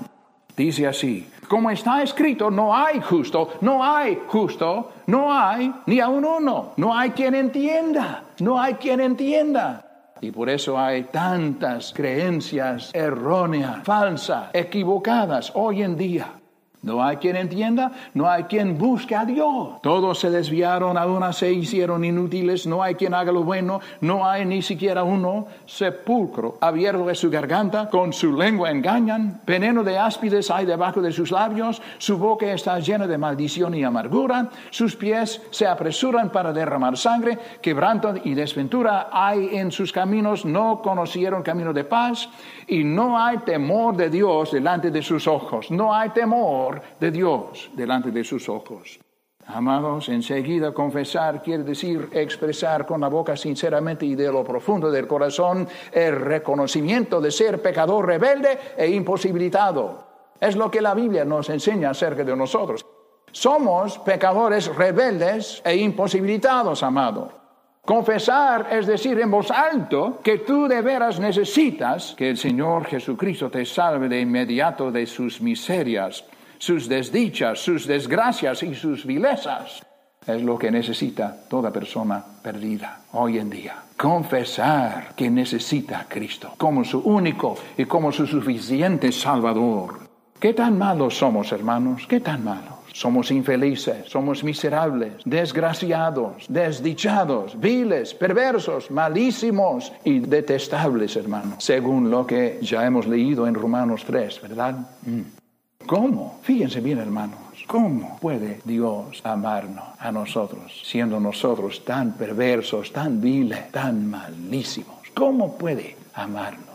Dice 0.54 0.86
así, 0.86 1.26
como 1.48 1.70
está 1.70 2.02
escrito, 2.02 2.50
no 2.50 2.76
hay 2.76 3.00
justo, 3.00 3.48
no 3.62 3.82
hay 3.82 4.18
justo, 4.26 4.92
no 5.06 5.32
hay 5.32 5.72
ni 5.86 6.00
aun 6.00 6.22
uno, 6.22 6.74
no 6.76 6.94
hay 6.94 7.10
quien 7.10 7.34
entienda, 7.34 8.24
no 8.40 8.60
hay 8.60 8.74
quien 8.74 9.00
entienda. 9.00 9.86
Y 10.20 10.30
por 10.30 10.50
eso 10.50 10.78
hay 10.78 11.04
tantas 11.04 11.94
creencias 11.94 12.90
erróneas, 12.92 13.82
falsas, 13.84 14.50
equivocadas 14.52 15.50
hoy 15.54 15.82
en 15.82 15.96
día. 15.96 16.39
No 16.82 17.02
hay 17.02 17.16
quien 17.18 17.36
entienda, 17.36 17.92
no 18.14 18.28
hay 18.28 18.44
quien 18.44 18.78
busque 18.78 19.14
a 19.14 19.24
Dios. 19.24 19.80
Todos 19.82 20.18
se 20.18 20.30
desviaron, 20.30 20.96
aún 20.96 21.20
se 21.32 21.52
hicieron 21.52 22.04
inútiles, 22.04 22.66
no 22.66 22.82
hay 22.82 22.94
quien 22.94 23.14
haga 23.14 23.32
lo 23.32 23.44
bueno, 23.44 23.80
no 24.00 24.26
hay 24.26 24.44
ni 24.46 24.62
siquiera 24.62 25.02
uno. 25.02 25.46
Sepulcro 25.66 26.56
abierto 26.60 26.90
su 27.14 27.30
garganta, 27.30 27.88
con 27.88 28.12
su 28.12 28.32
lengua 28.32 28.70
engañan, 28.70 29.40
veneno 29.46 29.84
de 29.84 29.98
áspides 29.98 30.50
hay 30.50 30.66
debajo 30.66 31.00
de 31.00 31.12
sus 31.12 31.30
labios, 31.30 31.80
su 31.98 32.18
boca 32.18 32.52
está 32.52 32.78
llena 32.78 33.06
de 33.06 33.18
maldición 33.18 33.74
y 33.74 33.84
amargura, 33.84 34.48
sus 34.70 34.96
pies 34.96 35.40
se 35.50 35.66
apresuran 35.66 36.30
para 36.30 36.52
derramar 36.52 36.96
sangre, 36.96 37.38
quebranto 37.60 38.14
y 38.24 38.34
desventura 38.34 39.08
hay 39.12 39.56
en 39.56 39.70
sus 39.70 39.92
caminos, 39.92 40.44
no 40.44 40.80
conocieron 40.82 41.42
camino 41.42 41.72
de 41.72 41.84
paz, 41.84 42.28
y 42.70 42.84
no 42.84 43.18
hay 43.18 43.38
temor 43.38 43.96
de 43.96 44.08
Dios 44.08 44.52
delante 44.52 44.90
de 44.90 45.02
sus 45.02 45.26
ojos, 45.26 45.70
no 45.70 45.92
hay 45.92 46.10
temor 46.10 46.80
de 46.98 47.10
Dios 47.10 47.68
delante 47.74 48.10
de 48.12 48.22
sus 48.22 48.48
ojos. 48.48 48.98
Amados, 49.46 50.08
enseguida 50.08 50.72
confesar 50.72 51.42
quiere 51.42 51.64
decir 51.64 52.08
expresar 52.12 52.86
con 52.86 53.00
la 53.00 53.08
boca 53.08 53.36
sinceramente 53.36 54.06
y 54.06 54.14
de 54.14 54.30
lo 54.30 54.44
profundo 54.44 54.92
del 54.92 55.08
corazón 55.08 55.66
el 55.90 56.20
reconocimiento 56.20 57.20
de 57.20 57.32
ser 57.32 57.60
pecador 57.60 58.06
rebelde 58.06 58.56
e 58.76 58.88
imposibilitado. 58.88 60.06
Es 60.40 60.54
lo 60.54 60.70
que 60.70 60.80
la 60.80 60.94
Biblia 60.94 61.24
nos 61.24 61.50
enseña 61.50 61.90
acerca 61.90 62.22
de 62.22 62.36
nosotros. 62.36 62.86
Somos 63.32 63.98
pecadores 63.98 64.74
rebeldes 64.74 65.60
e 65.64 65.76
imposibilitados, 65.76 66.84
amado. 66.84 67.39
Confesar 67.84 68.68
es 68.70 68.86
decir 68.86 69.18
en 69.20 69.30
voz 69.30 69.50
alto 69.50 70.20
que 70.22 70.38
tú 70.38 70.68
de 70.68 70.82
veras 70.82 71.18
necesitas 71.18 72.14
que 72.16 72.30
el 72.30 72.36
Señor 72.36 72.86
Jesucristo 72.86 73.50
te 73.50 73.64
salve 73.64 74.08
de 74.08 74.20
inmediato 74.20 74.92
de 74.92 75.06
sus 75.06 75.40
miserias 75.40 76.24
sus 76.60 76.88
desdichas, 76.88 77.58
sus 77.58 77.86
desgracias 77.86 78.62
y 78.62 78.74
sus 78.74 79.06
vilezas. 79.06 79.82
Es 80.26 80.42
lo 80.42 80.58
que 80.58 80.70
necesita 80.70 81.48
toda 81.48 81.72
persona 81.72 82.22
perdida 82.42 83.00
hoy 83.12 83.38
en 83.38 83.48
día. 83.48 83.76
Confesar 83.96 85.14
que 85.16 85.30
necesita 85.30 86.00
a 86.00 86.04
Cristo 86.04 86.52
como 86.58 86.84
su 86.84 87.00
único 87.00 87.56
y 87.78 87.86
como 87.86 88.12
su 88.12 88.26
suficiente 88.26 89.10
Salvador. 89.10 90.00
¿Qué 90.38 90.52
tan 90.52 90.76
malos 90.76 91.16
somos, 91.16 91.50
hermanos? 91.50 92.06
¿Qué 92.06 92.20
tan 92.20 92.44
malos? 92.44 92.79
Somos 93.00 93.30
infelices, 93.30 94.10
somos 94.10 94.44
miserables, 94.44 95.14
desgraciados, 95.24 96.44
desdichados, 96.50 97.58
viles, 97.58 98.12
perversos, 98.12 98.90
malísimos 98.90 99.90
y 100.04 100.18
detestables, 100.18 101.16
hermanos, 101.16 101.64
según 101.64 102.10
lo 102.10 102.26
que 102.26 102.58
ya 102.60 102.84
hemos 102.84 103.06
leído 103.06 103.46
en 103.46 103.54
Romanos 103.54 104.02
3, 104.06 104.42
¿verdad? 104.42 104.74
Mm. 105.06 105.86
¿Cómo? 105.86 106.40
Fíjense 106.42 106.82
bien, 106.82 106.98
hermanos. 106.98 107.38
¿Cómo 107.66 108.18
puede 108.20 108.60
Dios 108.66 109.22
amarnos 109.24 109.84
a 109.98 110.12
nosotros, 110.12 110.82
siendo 110.84 111.18
nosotros 111.18 111.82
tan 111.86 112.12
perversos, 112.18 112.92
tan 112.92 113.18
viles, 113.18 113.72
tan 113.72 114.10
malísimos? 114.10 114.98
¿Cómo 115.14 115.56
puede 115.56 115.96
amarnos? 116.12 116.66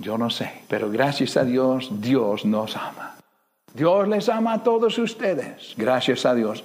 Yo 0.00 0.16
no 0.16 0.30
sé, 0.30 0.50
pero 0.66 0.90
gracias 0.90 1.36
a 1.36 1.44
Dios, 1.44 1.90
Dios 2.00 2.46
nos 2.46 2.74
ama. 2.74 3.17
Dios 3.78 4.08
les 4.08 4.28
ama 4.28 4.54
a 4.54 4.62
todos 4.64 4.98
ustedes. 4.98 5.74
Gracias 5.76 6.26
a 6.26 6.34
Dios. 6.34 6.64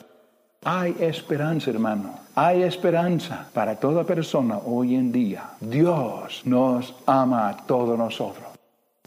Hay 0.66 0.96
esperanza, 1.00 1.70
hermano. 1.70 2.16
Hay 2.34 2.64
esperanza 2.64 3.48
para 3.54 3.76
toda 3.76 4.04
persona 4.04 4.58
hoy 4.66 4.96
en 4.96 5.12
día. 5.12 5.52
Dios 5.60 6.42
nos 6.46 6.96
ama 7.06 7.50
a 7.50 7.58
todos 7.68 7.98
nosotros. 7.98 8.46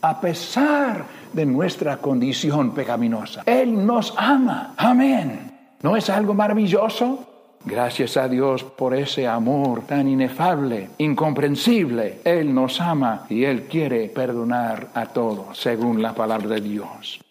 A 0.02 0.20
pesar 0.20 1.04
de 1.32 1.46
nuestra 1.46 1.96
condición 1.96 2.72
pecaminosa, 2.72 3.42
Él 3.44 3.84
nos 3.84 4.14
ama. 4.16 4.74
Amén. 4.76 5.74
¿No 5.82 5.96
es 5.96 6.08
algo 6.08 6.32
maravilloso? 6.32 7.26
Gracias 7.64 8.16
a 8.16 8.28
Dios 8.28 8.62
por 8.62 8.94
ese 8.94 9.26
amor 9.26 9.82
tan 9.86 10.06
inefable, 10.06 10.90
incomprensible. 10.98 12.20
Él 12.22 12.54
nos 12.54 12.80
ama 12.80 13.26
y 13.28 13.42
Él 13.42 13.64
quiere 13.64 14.08
perdonar 14.10 14.88
a 14.94 15.06
todos, 15.06 15.58
según 15.58 16.00
la 16.00 16.14
palabra 16.14 16.50
de 16.50 16.60
Dios. 16.60 17.25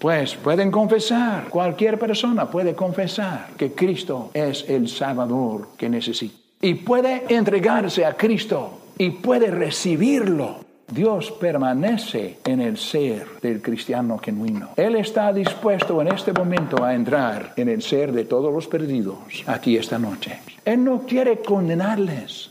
Pues 0.00 0.34
pueden 0.34 0.70
confesar, 0.70 1.50
cualquier 1.50 1.98
persona 1.98 2.50
puede 2.50 2.74
confesar 2.74 3.50
que 3.58 3.72
Cristo 3.72 4.30
es 4.32 4.64
el 4.66 4.88
Salvador 4.88 5.68
que 5.76 5.90
necesita. 5.90 6.34
Y 6.62 6.72
puede 6.74 7.24
entregarse 7.28 8.06
a 8.06 8.14
Cristo 8.14 8.80
y 8.96 9.10
puede 9.10 9.50
recibirlo. 9.50 10.64
Dios 10.90 11.30
permanece 11.30 12.38
en 12.46 12.62
el 12.62 12.78
ser 12.78 13.26
del 13.42 13.60
cristiano 13.60 14.16
genuino. 14.16 14.70
Él 14.76 14.96
está 14.96 15.34
dispuesto 15.34 16.00
en 16.00 16.08
este 16.08 16.32
momento 16.32 16.82
a 16.82 16.94
entrar 16.94 17.52
en 17.56 17.68
el 17.68 17.82
ser 17.82 18.10
de 18.12 18.24
todos 18.24 18.52
los 18.52 18.66
perdidos 18.68 19.18
aquí 19.46 19.76
esta 19.76 19.98
noche. 19.98 20.40
Él 20.64 20.82
no 20.82 21.02
quiere 21.02 21.40
condenarles 21.40 22.49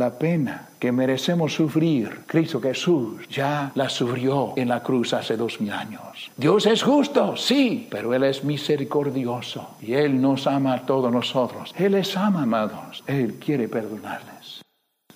la 0.00 0.18
pena 0.18 0.68
que 0.78 0.90
merecemos 0.90 1.54
sufrir, 1.54 2.22
Cristo 2.26 2.60
Jesús 2.60 3.28
ya 3.28 3.70
la 3.74 3.88
sufrió 3.88 4.54
en 4.56 4.68
la 4.68 4.82
cruz 4.82 5.12
hace 5.12 5.36
dos 5.36 5.60
mil 5.60 5.72
años. 5.72 6.30
Dios 6.36 6.64
es 6.66 6.82
justo, 6.82 7.36
sí, 7.36 7.86
pero 7.90 8.14
Él 8.14 8.24
es 8.24 8.42
misericordioso 8.42 9.76
y 9.82 9.92
Él 9.92 10.20
nos 10.20 10.46
ama 10.46 10.72
a 10.72 10.86
todos 10.86 11.12
nosotros. 11.12 11.74
Él 11.76 11.92
les 11.92 12.16
ama, 12.16 12.42
amados. 12.42 13.04
Él 13.06 13.34
quiere 13.34 13.68
perdonarles. 13.68 14.62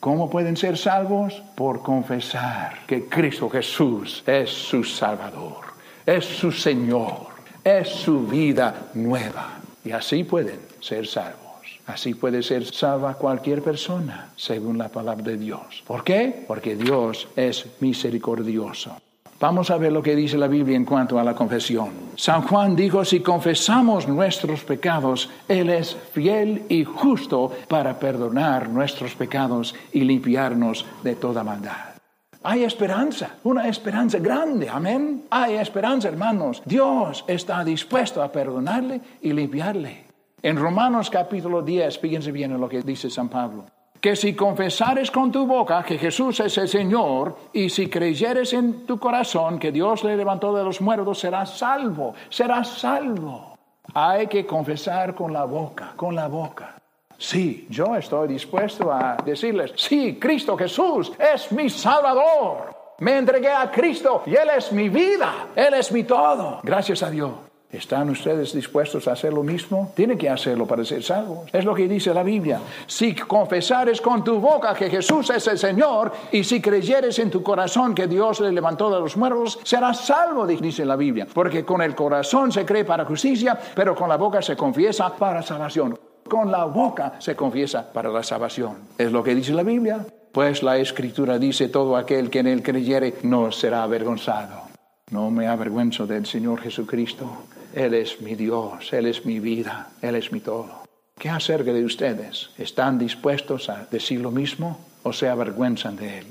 ¿Cómo 0.01 0.29
pueden 0.29 0.57
ser 0.57 0.77
salvos? 0.77 1.43
Por 1.55 1.83
confesar 1.83 2.81
que 2.87 3.07
Cristo 3.07 3.49
Jesús 3.49 4.23
es 4.27 4.51
su 4.51 4.85
Salvador, 4.85 5.65
es 6.05 6.27
su 6.27 6.53
Señor, 6.53 7.29
es 7.65 7.89
su 7.89 8.27
vida 8.27 8.91
nueva. 8.93 9.61
Y 9.83 9.93
así 9.93 10.25
pueden 10.25 10.61
ser 10.81 11.07
salvos. 11.07 11.44
Así 11.87 12.15
puede 12.15 12.43
ser 12.43 12.65
salva 12.65 13.15
cualquier 13.15 13.63
persona, 13.63 14.33
según 14.37 14.79
la 14.79 14.89
palabra 14.89 15.25
de 15.25 15.37
Dios. 15.37 15.83
¿Por 15.87 16.03
qué? 16.03 16.45
Porque 16.47 16.77
Dios 16.77 17.29
es 17.37 17.67
misericordioso. 17.81 18.97
Vamos 19.41 19.71
a 19.71 19.77
ver 19.77 19.93
lo 19.93 20.03
que 20.03 20.17
dice 20.17 20.39
la 20.39 20.47
Biblia 20.47 20.77
en 20.77 20.87
cuanto 20.87 21.19
a 21.19 21.25
la 21.25 21.35
confesión. 21.35 21.91
San 22.17 22.43
Juan 22.43 22.75
dijo, 22.75 23.05
si 23.05 23.21
confesamos 23.21 24.09
nuestros 24.09 24.65
pecados, 24.65 25.29
Él 25.49 25.69
es 25.69 25.95
fiel 26.13 26.63
y 26.69 26.85
justo 26.85 27.53
para 27.69 27.99
perdonar 27.99 28.71
nuestros 28.71 29.15
pecados 29.15 29.75
y 29.93 30.01
limpiarnos 30.01 30.87
de 31.03 31.17
toda 31.17 31.45
maldad. 31.45 31.95
Hay 32.43 32.63
esperanza, 32.63 33.37
una 33.43 33.69
esperanza 33.69 34.19
grande, 34.19 34.69
amén. 34.69 35.25
Hay 35.31 35.57
esperanza, 35.57 36.09
hermanos. 36.09 36.63
Dios 36.65 37.25
está 37.27 37.65
dispuesto 37.65 38.23
a 38.23 38.31
perdonarle 38.31 39.01
y 39.21 39.33
limpiarle. 39.33 40.04
En 40.45 40.59
Romanos 40.59 41.09
capítulo 41.09 41.63
10, 41.63 41.99
fíjense 42.01 42.31
bien 42.31 42.53
en 42.53 42.61
lo 42.61 42.69
que 42.69 42.83
dice 42.83 43.09
San 43.09 43.31
Pablo. 43.31 43.65
Que 43.99 44.15
si 44.15 44.35
confesares 44.35 45.11
con 45.11 45.33
tu 45.33 45.47
boca 45.47 45.83
que 45.83 45.97
Jesús 45.97 46.39
es 46.41 46.59
el 46.59 46.69
Señor 46.69 47.35
y 47.55 47.71
si 47.71 47.89
creyeres 47.89 48.53
en 48.53 48.85
tu 48.85 48.99
corazón 48.99 49.59
que 49.59 49.73
Dios 49.73 50.05
le 50.05 50.19
levantó 50.19 50.55
de 50.55 50.63
los 50.63 50.83
muertos, 50.83 51.21
serás 51.21 51.57
salvo, 51.57 52.15
serás 52.29 52.69
salvo. 52.69 53.57
Hay 53.95 54.27
que 54.27 54.45
confesar 54.45 55.15
con 55.15 55.33
la 55.33 55.47
boca, 55.47 55.95
con 55.97 56.15
la 56.15 56.29
boca. 56.29 56.75
Sí, 57.17 57.67
yo 57.71 57.97
estoy 57.97 58.29
dispuesto 58.29 58.93
a 58.93 59.17
decirles, 59.25 59.73
sí, 59.77 60.19
Cristo 60.21 60.59
Jesús 60.59 61.11
es 61.19 61.51
mi 61.53 61.71
Salvador. 61.71 62.77
Me 62.99 63.17
entregué 63.17 63.51
a 63.51 63.71
Cristo 63.71 64.25
y 64.27 64.37
Él 64.37 64.51
es 64.55 64.71
mi 64.73 64.91
vida, 64.91 65.47
Él 65.57 65.73
es 65.73 65.91
mi 65.91 66.05
todo. 66.05 66.61
Gracias 66.63 67.03
a 67.03 67.09
Dios. 67.09 67.33
¿Están 67.75 68.09
ustedes 68.09 68.53
dispuestos 68.53 69.09
a 69.09 69.13
hacer 69.13 69.33
lo 69.33 69.43
mismo? 69.43 69.91
Tienen 69.97 70.17
que 70.17 70.31
hacerlo 70.31 70.65
para 70.65 70.85
ser 70.85 71.03
salvos. 71.03 71.51
Es 71.53 71.65
lo 71.65 71.75
que 71.75 71.89
dice 71.89 72.15
la 72.15 72.23
Biblia. 72.23 72.61
Si 72.87 73.17
confesares 73.17 74.01
con 74.01 74.23
tu 74.23 74.39
boca 74.39 74.75
que 74.75 74.89
Jesús 74.89 75.31
es 75.31 75.45
el 75.49 75.59
Señor 75.59 76.13
y 76.31 76.45
si 76.45 76.61
creyeres 76.61 77.19
en 77.19 77.33
tu 77.33 77.43
corazón 77.43 77.93
que 77.93 78.07
Dios 78.07 78.39
le 78.39 78.53
levantó 78.53 78.95
de 78.95 79.01
los 79.01 79.17
muertos, 79.17 79.59
serás 79.65 80.07
salvo, 80.07 80.47
dice 80.47 80.85
la 80.85 80.95
Biblia. 80.95 81.27
Porque 81.35 81.65
con 81.65 81.83
el 81.83 81.97
corazón 81.97 82.53
se 82.53 82.65
cree 82.65 82.85
para 82.85 83.05
justicia, 83.05 83.59
pero 83.75 83.97
con 83.97 84.09
la 84.09 84.17
boca 84.17 84.41
se 84.41 84.55
confiesa 84.55 85.17
para 85.17 85.43
salvación. 85.43 85.99
Con 86.29 86.53
la 86.53 86.67
boca 86.67 87.15
se 87.19 87.35
confiesa 87.35 87.93
para 87.93 88.09
la 88.09 88.23
salvación. 88.23 88.77
Es 88.97 89.11
lo 89.11 89.25
que 89.25 89.35
dice 89.35 89.53
la 89.53 89.65
Biblia. 89.65 90.07
Pues 90.31 90.63
la 90.63 90.79
Escritura 90.79 91.41
dice, 91.41 91.69
todo 91.69 91.97
aquel 91.97 92.31
que 92.31 92.39
en 92.39 92.47
él 92.47 92.63
creyere 92.63 93.15
no 93.25 93.51
será 93.51 93.83
avergonzado. 93.83 94.63
No 95.11 95.31
me 95.31 95.49
avergüenzo 95.49 96.07
del 96.07 96.25
Señor 96.25 96.61
Jesucristo 96.61 97.31
él 97.75 97.95
es 97.95 98.21
mi 98.21 98.37
Dios, 98.37 98.93
Él 98.93 99.07
es 99.07 99.27
mi 99.27 99.41
vida, 99.41 99.89
Él 100.01 100.15
es 100.15 100.31
mi 100.31 100.39
todo. 100.39 100.85
¿Qué 101.19 101.29
acerca 101.29 101.73
de 101.73 101.85
ustedes? 101.85 102.51
¿Están 102.57 102.99
dispuestos 102.99 103.69
a 103.69 103.89
decir 103.91 104.21
lo 104.21 104.31
mismo 104.31 104.79
o 105.03 105.13
se 105.13 105.29
avergüenzan 105.29 105.97
de 105.97 106.19
Él? 106.19 106.27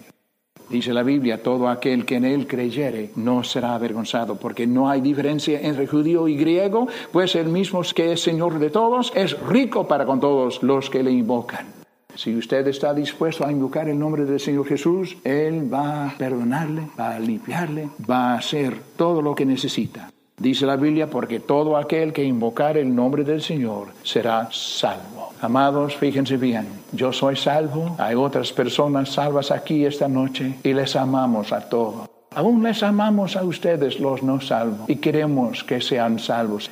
Dice 0.69 0.93
la 0.93 1.03
Biblia, 1.03 1.43
todo 1.43 1.67
aquel 1.67 2.05
que 2.05 2.15
en 2.15 2.23
Él 2.23 2.47
creyere 2.47 3.11
no 3.17 3.43
será 3.43 3.75
avergonzado, 3.75 4.37
porque 4.37 4.65
no 4.65 4.89
hay 4.89 5.01
diferencia 5.01 5.59
entre 5.59 5.85
judío 5.85 6.29
y 6.29 6.37
griego, 6.37 6.87
pues 7.11 7.35
el 7.35 7.49
mismo 7.49 7.81
que 7.93 8.13
es 8.13 8.23
Señor 8.23 8.57
de 8.59 8.69
todos 8.69 9.11
es 9.13 9.37
rico 9.41 9.85
para 9.85 10.05
con 10.05 10.21
todos 10.21 10.63
los 10.63 10.89
que 10.89 11.03
le 11.03 11.11
invocan. 11.11 11.67
Si 12.15 12.33
usted 12.37 12.65
está 12.69 12.93
dispuesto 12.93 13.45
a 13.45 13.51
invocar 13.51 13.89
el 13.89 13.99
nombre 13.99 14.23
del 14.23 14.39
Señor 14.39 14.65
Jesús, 14.65 15.17
Él 15.25 15.71
va 15.71 16.07
a 16.07 16.17
perdonarle, 16.17 16.87
va 16.97 17.15
a 17.15 17.19
limpiarle, 17.19 17.89
va 18.09 18.31
a 18.31 18.37
hacer 18.37 18.77
todo 18.95 19.21
lo 19.21 19.35
que 19.35 19.45
necesita. 19.45 20.12
Dice 20.37 20.65
la 20.65 20.75
Biblia, 20.75 21.07
porque 21.07 21.39
todo 21.39 21.77
aquel 21.77 22.11
que 22.11 22.23
invocar 22.23 22.77
el 22.77 22.93
nombre 22.93 23.23
del 23.23 23.41
Señor 23.41 23.89
será 24.03 24.49
salvo. 24.51 25.31
Amados, 25.41 25.95
fíjense 25.95 26.37
bien, 26.37 26.67
yo 26.91 27.13
soy 27.13 27.35
salvo, 27.35 27.95
hay 27.99 28.15
otras 28.15 28.51
personas 28.51 29.09
salvas 29.09 29.51
aquí 29.51 29.85
esta 29.85 30.07
noche 30.07 30.55
y 30.63 30.73
les 30.73 30.95
amamos 30.95 31.51
a 31.51 31.61
todos. 31.69 32.09
Aún 32.35 32.63
les 32.63 32.81
amamos 32.81 33.35
a 33.35 33.43
ustedes 33.43 33.99
los 33.99 34.23
no 34.23 34.41
salvos 34.41 34.89
y 34.89 34.95
queremos 34.95 35.63
que 35.63 35.81
sean 35.81 36.17
salvos. 36.17 36.69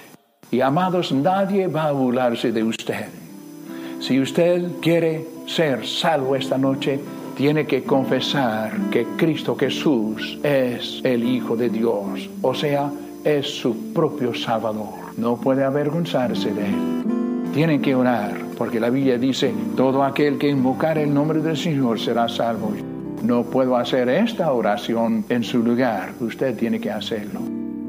Y 0.49 0.61
amados, 0.61 1.11
nadie 1.11 1.67
va 1.67 1.85
a 1.85 1.91
burlarse 1.91 2.51
de 2.51 2.63
usted. 2.63 3.07
Si 3.99 4.19
usted 4.19 4.79
quiere 4.81 5.27
ser 5.45 5.85
salvo 5.85 6.35
esta 6.35 6.57
noche, 6.57 6.99
tiene 7.37 7.67
que 7.67 7.83
confesar 7.83 8.89
que 8.89 9.05
Cristo 9.15 9.55
Jesús 9.55 10.39
es 10.43 10.99
el 11.03 11.23
Hijo 11.23 11.55
de 11.55 11.69
Dios, 11.69 12.29
o 12.41 12.53
sea, 12.53 12.91
es 13.23 13.47
su 13.47 13.93
propio 13.93 14.33
Salvador. 14.33 15.13
No 15.17 15.37
puede 15.37 15.63
avergonzarse 15.63 16.53
de 16.53 16.65
él. 16.67 17.03
Tienen 17.53 17.81
que 17.81 17.95
orar, 17.95 18.37
porque 18.57 18.79
la 18.79 18.89
Biblia 18.89 19.17
dice, 19.17 19.53
todo 19.75 20.03
aquel 20.03 20.37
que 20.37 20.49
invocar 20.49 20.97
el 20.97 21.13
nombre 21.13 21.41
del 21.41 21.57
Señor 21.57 21.99
será 21.99 22.29
salvo. 22.29 22.71
No 23.23 23.43
puedo 23.43 23.75
hacer 23.75 24.09
esta 24.09 24.51
oración 24.51 25.25
en 25.29 25.43
su 25.43 25.61
lugar, 25.61 26.13
usted 26.21 26.57
tiene 26.57 26.79
que 26.79 26.89
hacerlo. 26.89 27.41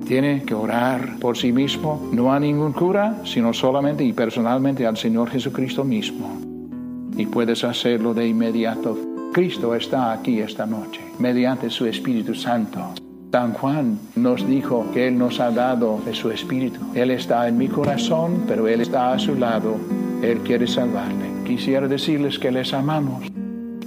Tiene 0.06 0.42
que 0.42 0.54
orar 0.54 1.18
por 1.20 1.38
sí 1.38 1.52
mismo, 1.52 2.10
no 2.12 2.32
a 2.32 2.40
ningún 2.40 2.72
cura, 2.72 3.20
sino 3.24 3.54
solamente 3.54 4.04
y 4.04 4.12
personalmente 4.12 4.84
al 4.84 4.96
Señor 4.96 5.30
Jesucristo 5.30 5.84
mismo. 5.84 6.38
Y 7.16 7.26
puedes 7.26 7.62
hacerlo 7.62 8.12
de 8.12 8.26
inmediato. 8.26 8.98
Cristo 9.32 9.74
está 9.74 10.12
aquí 10.12 10.40
esta 10.40 10.66
noche, 10.66 11.00
mediante 11.18 11.70
su 11.70 11.86
Espíritu 11.86 12.34
Santo 12.34 12.92
San 13.32 13.54
Juan 13.54 13.98
nos 14.14 14.46
dijo 14.46 14.84
que 14.92 15.08
Él 15.08 15.16
nos 15.16 15.40
ha 15.40 15.50
dado 15.50 15.98
de 16.04 16.12
su 16.12 16.30
Espíritu. 16.30 16.80
Él 16.94 17.10
está 17.10 17.48
en 17.48 17.56
mi 17.56 17.66
corazón, 17.66 18.44
pero 18.46 18.68
Él 18.68 18.82
está 18.82 19.14
a 19.14 19.18
su 19.18 19.34
lado. 19.34 19.76
Él 20.22 20.40
quiere 20.40 20.66
salvarle. 20.66 21.30
Quisiera 21.46 21.88
decirles 21.88 22.38
que 22.38 22.52
les 22.52 22.74
amamos. 22.74 23.32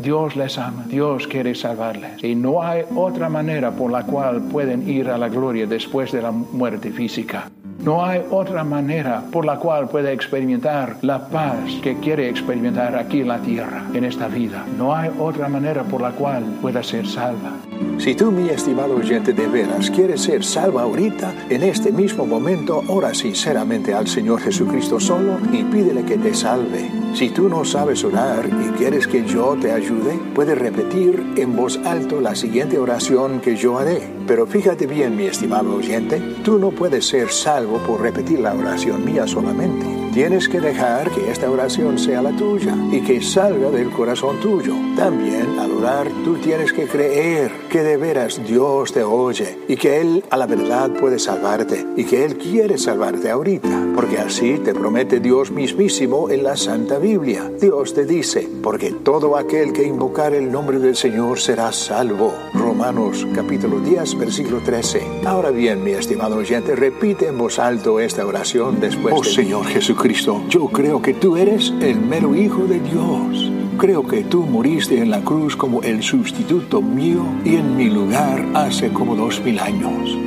Dios 0.01 0.35
les 0.35 0.57
ama, 0.57 0.85
Dios 0.87 1.27
quiere 1.27 1.53
salvarles. 1.53 2.23
Y 2.23 2.33
no 2.33 2.63
hay 2.63 2.85
otra 2.95 3.29
manera 3.29 3.69
por 3.69 3.91
la 3.91 4.03
cual 4.03 4.41
pueden 4.51 4.89
ir 4.89 5.09
a 5.09 5.17
la 5.19 5.29
gloria 5.29 5.67
después 5.67 6.11
de 6.11 6.23
la 6.23 6.31
muerte 6.31 6.91
física. 6.91 7.51
No 7.79 8.03
hay 8.03 8.21
otra 8.31 8.63
manera 8.63 9.23
por 9.31 9.45
la 9.45 9.59
cual 9.59 9.87
pueda 9.89 10.11
experimentar 10.11 10.97
la 11.01 11.27
paz 11.27 11.59
que 11.83 11.97
quiere 11.99 12.29
experimentar 12.29 12.95
aquí 12.95 13.21
en 13.21 13.27
la 13.27 13.39
tierra, 13.39 13.83
en 13.93 14.05
esta 14.05 14.27
vida. 14.27 14.65
No 14.77 14.95
hay 14.95 15.11
otra 15.19 15.49
manera 15.49 15.83
por 15.83 16.01
la 16.01 16.11
cual 16.11 16.43
pueda 16.61 16.81
ser 16.81 17.05
salva. 17.07 17.51
Si 17.97 18.15
tú, 18.15 18.31
mi 18.31 18.49
estimado 18.49 18.95
oyente 18.95 19.33
de 19.33 19.47
veras, 19.47 19.91
quieres 19.91 20.21
ser 20.21 20.43
salva 20.43 20.83
ahorita, 20.83 21.33
en 21.49 21.63
este 21.63 21.91
mismo 21.91 22.25
momento, 22.25 22.83
ora 22.87 23.13
sinceramente 23.13 23.93
al 23.93 24.07
Señor 24.07 24.41
Jesucristo 24.41 24.99
solo 24.99 25.37
y 25.51 25.63
pídele 25.63 26.03
que 26.03 26.17
te 26.17 26.33
salve. 26.33 26.89
Si 27.13 27.29
tú 27.29 27.49
no 27.49 27.65
sabes 27.65 28.03
orar 28.03 28.45
y 28.47 28.77
quieres 28.77 29.07
que 29.07 29.25
yo 29.25 29.57
te 29.61 29.71
ayude, 29.71 30.19
puedes 30.33 30.57
repetir 30.57 31.33
en 31.37 31.55
voz 31.55 31.79
alta 31.85 32.15
la 32.15 32.35
siguiente 32.35 32.77
oración 32.77 33.41
que 33.41 33.55
yo 33.55 33.77
haré. 33.77 34.14
Pero 34.27 34.47
fíjate 34.47 34.87
bien, 34.87 35.15
mi 35.15 35.25
estimado 35.25 35.75
oyente, 35.75 36.19
tú 36.43 36.57
no 36.57 36.71
puedes 36.71 37.07
ser 37.07 37.29
salvo 37.31 37.77
por 37.79 38.01
repetir 38.01 38.39
la 38.39 38.53
oración 38.53 39.05
mía 39.05 39.27
solamente. 39.27 39.85
Tienes 40.15 40.47
que 40.47 40.61
dejar 40.61 41.11
que 41.11 41.29
esta 41.29 41.51
oración 41.51 41.99
sea 41.99 42.21
la 42.21 42.31
tuya 42.31 42.73
y 42.89 43.01
que 43.01 43.21
salga 43.21 43.69
del 43.69 43.91
corazón 43.91 44.39
tuyo. 44.39 44.73
También 44.95 45.59
al 45.59 45.71
orar 45.71 46.07
tú 46.23 46.35
tienes 46.35 46.71
que 46.71 46.87
creer 46.87 47.51
que 47.69 47.83
de 47.83 47.97
veras 47.97 48.39
Dios 48.47 48.93
te 48.93 49.03
oye 49.03 49.59
y 49.67 49.75
que 49.75 49.99
Él 49.99 50.23
a 50.29 50.37
la 50.37 50.47
verdad 50.47 50.89
puede 50.91 51.19
salvarte 51.19 51.85
y 51.97 52.05
que 52.05 52.23
Él 52.23 52.37
quiere 52.37 52.77
salvarte 52.77 53.29
ahorita, 53.29 53.89
porque 53.93 54.17
así 54.17 54.57
te 54.59 54.73
promete 54.73 55.19
Dios 55.19 55.51
mismísimo 55.51 56.29
en 56.29 56.43
la 56.43 56.55
Santa 56.55 56.97
Biblia. 56.97 57.51
Dios 57.59 57.93
te 57.93 58.05
dice, 58.05 58.47
porque 58.63 58.91
todo 58.91 59.35
aquel 59.35 59.73
que 59.73 59.83
invocar 59.83 60.33
el 60.33 60.49
nombre 60.49 60.79
del 60.79 60.95
Señor 60.95 61.39
será 61.39 61.73
salvo. 61.73 62.33
Romanos 62.77 63.25
capítulo 63.33 63.79
10, 63.79 64.17
versículo 64.17 64.59
13. 64.59 65.21
Ahora 65.25 65.49
bien, 65.49 65.81
mi 65.81 65.91
estimado 65.91 66.35
oyente, 66.35 66.75
repite 66.75 67.29
en 67.29 67.37
voz 67.37 67.57
alto 67.57 68.01
esta 68.01 68.25
oración 68.25 68.81
después 68.81 69.15
oh, 69.17 69.23
Señor 69.23 69.65
Jesucristo 69.65 70.41
Cristo, 70.41 70.49
yo 70.49 70.67
creo 70.67 71.01
que 71.01 71.13
tú 71.13 71.37
eres 71.37 71.73
el 71.79 72.01
mero 72.01 72.35
Hijo 72.35 72.65
de 72.65 72.81
Dios. 72.81 73.49
Creo 73.77 74.05
que 74.05 74.25
tú 74.25 74.43
moriste 74.43 74.97
en 74.97 75.09
la 75.09 75.21
cruz 75.21 75.55
como 75.55 75.83
el 75.83 76.03
sustituto 76.03 76.81
mío 76.81 77.23
y 77.45 77.55
en 77.55 77.77
mi 77.77 77.89
lugar 77.89 78.45
hace 78.53 78.91
como 78.91 79.15
dos 79.15 79.39
mil 79.39 79.57
años. 79.59 80.17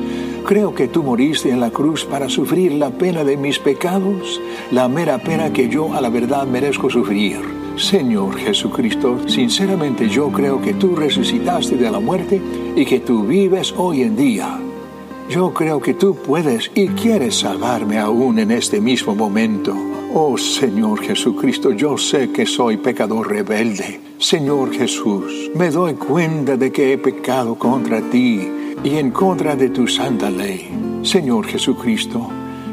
Creo 0.47 0.75
que 0.75 0.89
tú 0.89 1.03
moriste 1.03 1.51
en 1.51 1.61
la 1.61 1.71
cruz 1.71 2.07
para 2.07 2.31
sufrir 2.31 2.73
la 2.73 2.89
pena 2.89 3.25
de 3.25 3.37
mis 3.37 3.59
pecados, 3.59 4.41
la 4.71 4.89
mera 4.89 5.19
pena 5.19 5.53
que 5.53 5.69
yo 5.69 5.93
a 5.93 6.01
la 6.01 6.09
verdad 6.09 6.47
merezco 6.47 6.89
sufrir. 6.89 7.58
Señor 7.79 8.37
Jesucristo, 8.37 9.21
sinceramente 9.29 10.09
yo 10.09 10.33
creo 10.33 10.61
que 10.61 10.75
tú 10.75 10.97
resucitaste 10.97 11.77
de 11.77 11.88
la 11.88 12.01
muerte 12.01 12.41
y 12.75 12.85
que 12.85 12.99
tú 12.99 13.23
vives 13.23 13.73
hoy 13.77 14.03
en 14.03 14.17
día. 14.17 14.59
Yo 15.31 15.55
creo 15.55 15.81
que 15.81 15.95
tú 15.95 16.17
puedes 16.17 16.73
y 16.75 16.88
quieres 16.88 17.37
salvarme 17.37 17.99
aún 17.99 18.41
en 18.41 18.51
este 18.51 18.81
mismo 18.81 19.14
momento. 19.14 19.77
Oh 20.12 20.37
Señor 20.37 21.03
Jesucristo, 21.03 21.71
yo 21.71 21.97
sé 21.97 22.33
que 22.33 22.47
soy 22.47 22.79
pecador 22.79 23.31
rebelde. 23.31 24.01
Señor 24.19 24.73
Jesús, 24.73 25.53
me 25.55 25.71
doy 25.71 25.95
cuenta 25.95 26.57
de 26.57 26.73
que 26.73 26.93
he 26.93 26.99
pecado 26.99 27.55
contra 27.55 28.01
ti 28.01 28.41
y 28.83 28.97
en 28.97 29.12
contra 29.12 29.55
de 29.55 29.69
tu 29.69 29.87
santa 29.87 30.31
ley. 30.31 30.69
Señor 31.03 31.47
Jesucristo, 31.47 32.29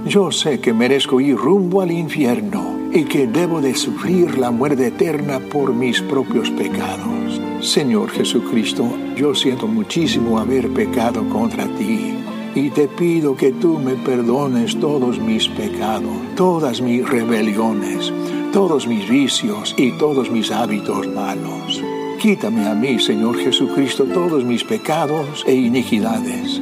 yo 0.07 0.31
sé 0.31 0.59
que 0.59 0.73
merezco 0.73 1.21
ir 1.21 1.35
rumbo 1.35 1.81
al 1.81 1.91
infierno 1.91 2.74
y 2.93 3.03
que 3.03 3.27
debo 3.27 3.61
de 3.61 3.75
sufrir 3.75 4.37
la 4.37 4.51
muerte 4.51 4.87
eterna 4.87 5.39
por 5.39 5.73
mis 5.73 6.01
propios 6.01 6.49
pecados. 6.51 7.41
Señor 7.61 8.11
Jesucristo, 8.11 8.87
yo 9.15 9.33
siento 9.33 9.67
muchísimo 9.67 10.39
haber 10.39 10.69
pecado 10.69 11.27
contra 11.29 11.65
ti 11.65 12.13
y 12.55 12.69
te 12.69 12.87
pido 12.87 13.35
que 13.35 13.51
tú 13.51 13.79
me 13.79 13.95
perdones 13.95 14.79
todos 14.79 15.19
mis 15.19 15.47
pecados, 15.49 16.15
todas 16.35 16.81
mis 16.81 17.07
rebeliones, 17.07 18.13
todos 18.53 18.87
mis 18.87 19.09
vicios 19.09 19.75
y 19.77 19.91
todos 19.97 20.31
mis 20.31 20.51
hábitos 20.51 21.07
malos. 21.07 21.83
Quítame 22.21 22.65
a 22.65 22.73
mí, 22.73 22.97
Señor 22.97 23.37
Jesucristo, 23.37 24.05
todos 24.05 24.45
mis 24.45 24.63
pecados 24.63 25.43
e 25.45 25.53
iniquidades. 25.53 26.61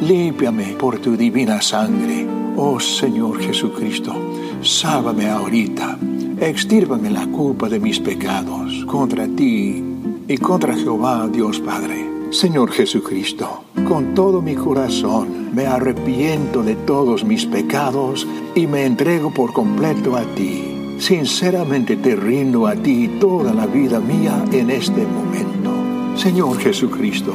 Límpiame 0.00 0.74
por 0.78 0.98
tu 0.98 1.16
divina 1.16 1.60
sangre. 1.60 2.26
Oh 2.56 2.80
Señor 2.80 3.38
Jesucristo, 3.40 4.14
sábame 4.62 5.28
ahorita. 5.28 5.98
Extírvame 6.40 7.10
la 7.10 7.26
culpa 7.26 7.68
de 7.68 7.80
mis 7.80 7.98
pecados 8.00 8.84
contra 8.86 9.26
ti 9.26 9.82
y 10.28 10.38
contra 10.38 10.74
Jehová, 10.74 11.28
Dios 11.28 11.60
Padre. 11.60 12.06
Señor 12.30 12.72
Jesucristo, 12.72 13.64
con 13.88 14.14
todo 14.14 14.42
mi 14.42 14.54
corazón 14.54 15.54
me 15.54 15.66
arrepiento 15.66 16.62
de 16.62 16.74
todos 16.74 17.24
mis 17.24 17.46
pecados 17.46 18.26
y 18.54 18.66
me 18.66 18.84
entrego 18.84 19.32
por 19.32 19.52
completo 19.52 20.16
a 20.16 20.22
ti. 20.34 20.96
Sinceramente 20.98 21.96
te 21.96 22.16
rindo 22.16 22.66
a 22.66 22.74
ti 22.74 23.08
toda 23.20 23.54
la 23.54 23.66
vida 23.66 24.00
mía 24.00 24.44
en 24.52 24.70
este 24.70 25.06
momento. 25.06 25.70
Señor 26.16 26.58
Jesucristo, 26.58 27.34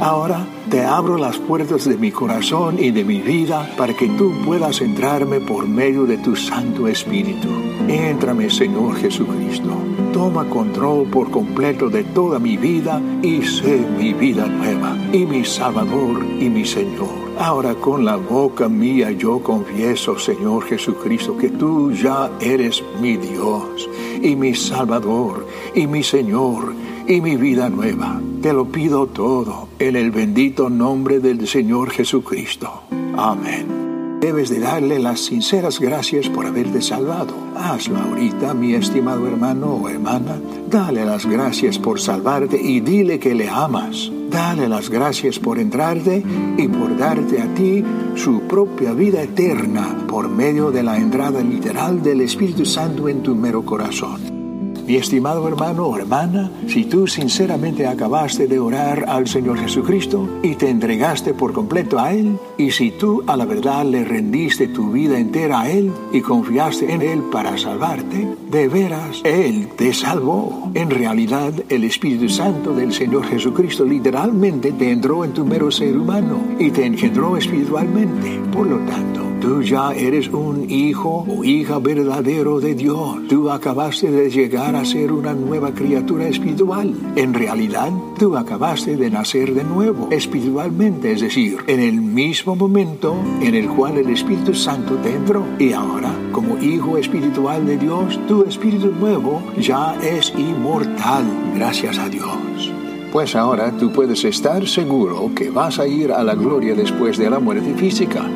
ahora 0.00 0.46
te 0.70 0.84
abro 0.84 1.16
las 1.16 1.38
puertas 1.38 1.84
de 1.84 1.96
mi 1.96 2.10
corazón 2.10 2.78
y 2.78 2.90
de 2.90 3.04
mi 3.04 3.20
vida 3.20 3.70
para 3.76 3.94
que 3.94 4.08
tú 4.08 4.32
puedas 4.44 4.80
entrarme 4.80 5.40
por 5.40 5.68
medio 5.68 6.04
de 6.04 6.18
tu 6.18 6.34
Santo 6.34 6.88
Espíritu. 6.88 7.48
Éntrame, 7.88 8.50
Señor 8.50 8.96
Jesucristo 8.96 9.76
toma 10.12 10.44
control 10.48 11.08
por 11.08 11.30
completo 11.30 11.88
de 11.88 12.04
toda 12.04 12.38
mi 12.38 12.56
vida 12.56 13.00
y 13.22 13.42
sé 13.42 13.78
mi 13.96 14.12
vida 14.12 14.46
nueva 14.46 14.96
y 15.12 15.24
mi 15.24 15.44
Salvador 15.44 16.24
y 16.38 16.48
mi 16.48 16.64
Señor. 16.64 17.19
Ahora 17.40 17.74
con 17.74 18.04
la 18.04 18.16
boca 18.16 18.68
mía 18.68 19.12
yo 19.12 19.42
confieso, 19.42 20.18
Señor 20.18 20.64
Jesucristo, 20.64 21.38
que 21.38 21.48
tú 21.48 21.90
ya 21.90 22.30
eres 22.38 22.84
mi 23.00 23.16
Dios 23.16 23.88
y 24.20 24.36
mi 24.36 24.54
Salvador 24.54 25.46
y 25.74 25.86
mi 25.86 26.02
Señor 26.02 26.74
y 27.08 27.22
mi 27.22 27.36
vida 27.36 27.70
nueva. 27.70 28.20
Te 28.42 28.52
lo 28.52 28.66
pido 28.66 29.06
todo 29.06 29.68
en 29.78 29.96
el 29.96 30.10
bendito 30.10 30.68
nombre 30.68 31.18
del 31.18 31.48
Señor 31.48 31.88
Jesucristo. 31.88 32.82
Amén. 33.16 34.18
Debes 34.20 34.50
de 34.50 34.60
darle 34.60 34.98
las 34.98 35.20
sinceras 35.20 35.80
gracias 35.80 36.28
por 36.28 36.44
haberte 36.44 36.82
salvado. 36.82 37.32
Hazlo 37.56 38.00
ahorita, 38.00 38.52
mi 38.52 38.74
estimado 38.74 39.26
hermano 39.26 39.76
o 39.76 39.88
hermana. 39.88 40.38
Dale 40.68 41.06
las 41.06 41.24
gracias 41.24 41.78
por 41.78 42.00
salvarte 42.00 42.60
y 42.60 42.80
dile 42.80 43.18
que 43.18 43.34
le 43.34 43.48
amas. 43.48 44.12
Dale 44.30 44.68
las 44.68 44.88
gracias 44.88 45.40
por 45.40 45.58
entrarte 45.58 46.22
y 46.56 46.68
por 46.68 46.96
darte 46.96 47.42
a 47.42 47.52
ti 47.52 47.84
su 48.14 48.42
propia 48.42 48.92
vida 48.92 49.22
eterna 49.22 50.06
por 50.08 50.28
medio 50.28 50.70
de 50.70 50.84
la 50.84 50.96
entrada 50.98 51.40
literal 51.40 52.00
del 52.00 52.20
Espíritu 52.20 52.64
Santo 52.64 53.08
en 53.08 53.24
tu 53.24 53.34
mero 53.34 53.64
corazón. 53.64 54.39
Mi 54.86 54.96
estimado 54.96 55.46
hermano 55.46 55.86
o 55.86 55.96
hermana, 55.96 56.50
si 56.66 56.84
tú 56.84 57.06
sinceramente 57.06 57.86
acabaste 57.86 58.46
de 58.46 58.58
orar 58.58 59.04
al 59.08 59.28
Señor 59.28 59.58
Jesucristo 59.58 60.28
y 60.42 60.54
te 60.56 60.68
entregaste 60.68 61.34
por 61.34 61.52
completo 61.52 61.98
a 61.98 62.12
Él, 62.12 62.38
y 62.58 62.70
si 62.70 62.90
tú 62.90 63.22
a 63.26 63.36
la 63.36 63.44
verdad 63.44 63.84
le 63.84 64.04
rendiste 64.04 64.68
tu 64.68 64.90
vida 64.90 65.18
entera 65.18 65.60
a 65.60 65.70
Él 65.70 65.92
y 66.12 66.20
confiaste 66.20 66.92
en 66.92 67.02
Él 67.02 67.22
para 67.30 67.56
salvarte, 67.56 68.28
de 68.50 68.68
veras 68.68 69.20
Él 69.24 69.68
te 69.76 69.92
salvó. 69.92 70.70
En 70.74 70.90
realidad, 70.90 71.52
el 71.68 71.84
Espíritu 71.84 72.28
Santo 72.28 72.74
del 72.74 72.92
Señor 72.92 73.24
Jesucristo 73.26 73.84
literalmente 73.84 74.72
te 74.72 74.90
entró 74.90 75.24
en 75.24 75.32
tu 75.32 75.44
mero 75.44 75.70
ser 75.70 75.96
humano 75.96 76.42
y 76.58 76.70
te 76.70 76.84
engendró 76.84 77.36
espiritualmente. 77.36 78.40
Por 78.52 78.66
lo 78.66 78.78
tanto, 78.80 79.29
Tú 79.40 79.62
ya 79.62 79.92
eres 79.94 80.28
un 80.28 80.70
hijo 80.70 81.24
o 81.26 81.42
hija 81.42 81.78
verdadero 81.78 82.60
de 82.60 82.74
Dios. 82.74 83.26
Tú 83.26 83.48
acabaste 83.50 84.10
de 84.10 84.28
llegar 84.28 84.76
a 84.76 84.84
ser 84.84 85.10
una 85.12 85.32
nueva 85.32 85.72
criatura 85.72 86.28
espiritual. 86.28 86.94
En 87.16 87.32
realidad, 87.32 87.90
tú 88.18 88.36
acabaste 88.36 88.98
de 88.98 89.08
nacer 89.08 89.54
de 89.54 89.64
nuevo 89.64 90.08
espiritualmente, 90.10 91.12
es 91.12 91.22
decir, 91.22 91.56
en 91.66 91.80
el 91.80 92.02
mismo 92.02 92.54
momento 92.54 93.16
en 93.40 93.54
el 93.54 93.68
cual 93.68 93.96
el 93.96 94.10
Espíritu 94.10 94.52
Santo 94.52 94.96
te 94.96 95.14
entró. 95.14 95.42
Y 95.58 95.72
ahora, 95.72 96.12
como 96.32 96.58
hijo 96.58 96.98
espiritual 96.98 97.66
de 97.66 97.78
Dios, 97.78 98.20
tu 98.28 98.44
espíritu 98.44 98.92
nuevo 98.92 99.42
ya 99.58 99.98
es 100.02 100.34
inmortal, 100.36 101.24
gracias 101.56 101.98
a 101.98 102.10
Dios. 102.10 102.70
Pues 103.10 103.34
ahora 103.34 103.72
tú 103.72 103.90
puedes 103.90 104.22
estar 104.24 104.68
seguro 104.68 105.32
que 105.34 105.50
vas 105.50 105.78
a 105.78 105.86
ir 105.86 106.12
a 106.12 106.22
la 106.22 106.34
gloria 106.34 106.74
después 106.74 107.18
de 107.18 107.28
la 107.28 107.40
muerte 107.40 107.74
física 107.74 108.28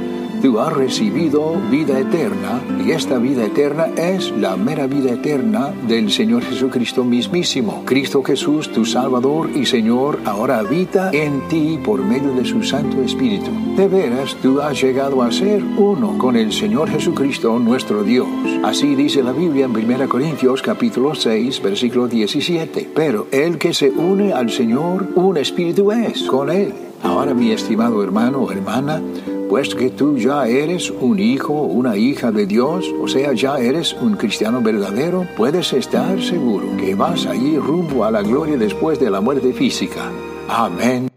tú 0.44 0.60
has 0.60 0.74
recibido 0.74 1.56
vida 1.70 1.98
eterna 1.98 2.60
y 2.84 2.90
esta 2.90 3.16
vida 3.16 3.46
eterna 3.46 3.86
es 3.96 4.30
la 4.30 4.58
mera 4.58 4.86
vida 4.86 5.12
eterna 5.12 5.72
del 5.88 6.10
Señor 6.10 6.42
Jesucristo 6.42 7.02
mismísimo. 7.02 7.82
Cristo 7.86 8.22
Jesús, 8.22 8.70
tu 8.70 8.84
Salvador 8.84 9.48
y 9.54 9.64
Señor, 9.64 10.18
ahora 10.26 10.58
habita 10.58 11.10
en 11.12 11.48
ti 11.48 11.80
por 11.82 12.04
medio 12.04 12.34
de 12.34 12.44
su 12.44 12.62
Santo 12.62 13.00
Espíritu. 13.02 13.50
De 13.74 13.88
veras, 13.88 14.36
tú 14.42 14.60
has 14.60 14.78
llegado 14.78 15.22
a 15.22 15.32
ser 15.32 15.64
uno 15.64 16.18
con 16.18 16.36
el 16.36 16.52
Señor 16.52 16.90
Jesucristo, 16.90 17.58
nuestro 17.58 18.02
Dios. 18.02 18.28
Así 18.62 18.94
dice 18.94 19.22
la 19.22 19.32
Biblia 19.32 19.64
en 19.64 19.74
1 19.74 20.08
Corintios 20.10 20.60
capítulo 20.60 21.14
6, 21.14 21.62
versículo 21.62 22.06
17. 22.06 22.90
Pero 22.94 23.28
el 23.30 23.56
que 23.56 23.72
se 23.72 23.88
une 23.88 24.34
al 24.34 24.50
Señor, 24.50 25.08
un 25.14 25.38
espíritu 25.38 25.90
es 25.90 26.24
con 26.24 26.50
él. 26.50 26.74
Ahora, 27.02 27.32
mi 27.32 27.50
estimado 27.50 28.02
hermano 28.02 28.40
o 28.40 28.52
hermana, 28.52 29.00
puesto 29.54 29.76
que 29.76 29.90
tú 29.90 30.18
ya 30.18 30.48
eres 30.48 30.90
un 30.90 31.20
hijo 31.20 31.52
o 31.52 31.66
una 31.66 31.96
hija 31.96 32.32
de 32.32 32.44
Dios, 32.44 32.92
o 33.00 33.06
sea, 33.06 33.32
ya 33.34 33.56
eres 33.58 33.92
un 33.92 34.16
cristiano 34.16 34.60
verdadero, 34.60 35.28
puedes 35.36 35.72
estar 35.72 36.20
seguro 36.20 36.76
que 36.76 36.96
vas 36.96 37.24
allí 37.26 37.56
rumbo 37.56 38.04
a 38.04 38.10
la 38.10 38.22
gloria 38.22 38.56
después 38.56 38.98
de 38.98 39.10
la 39.10 39.20
muerte 39.20 39.52
física. 39.52 40.10
Amén. 40.48 41.13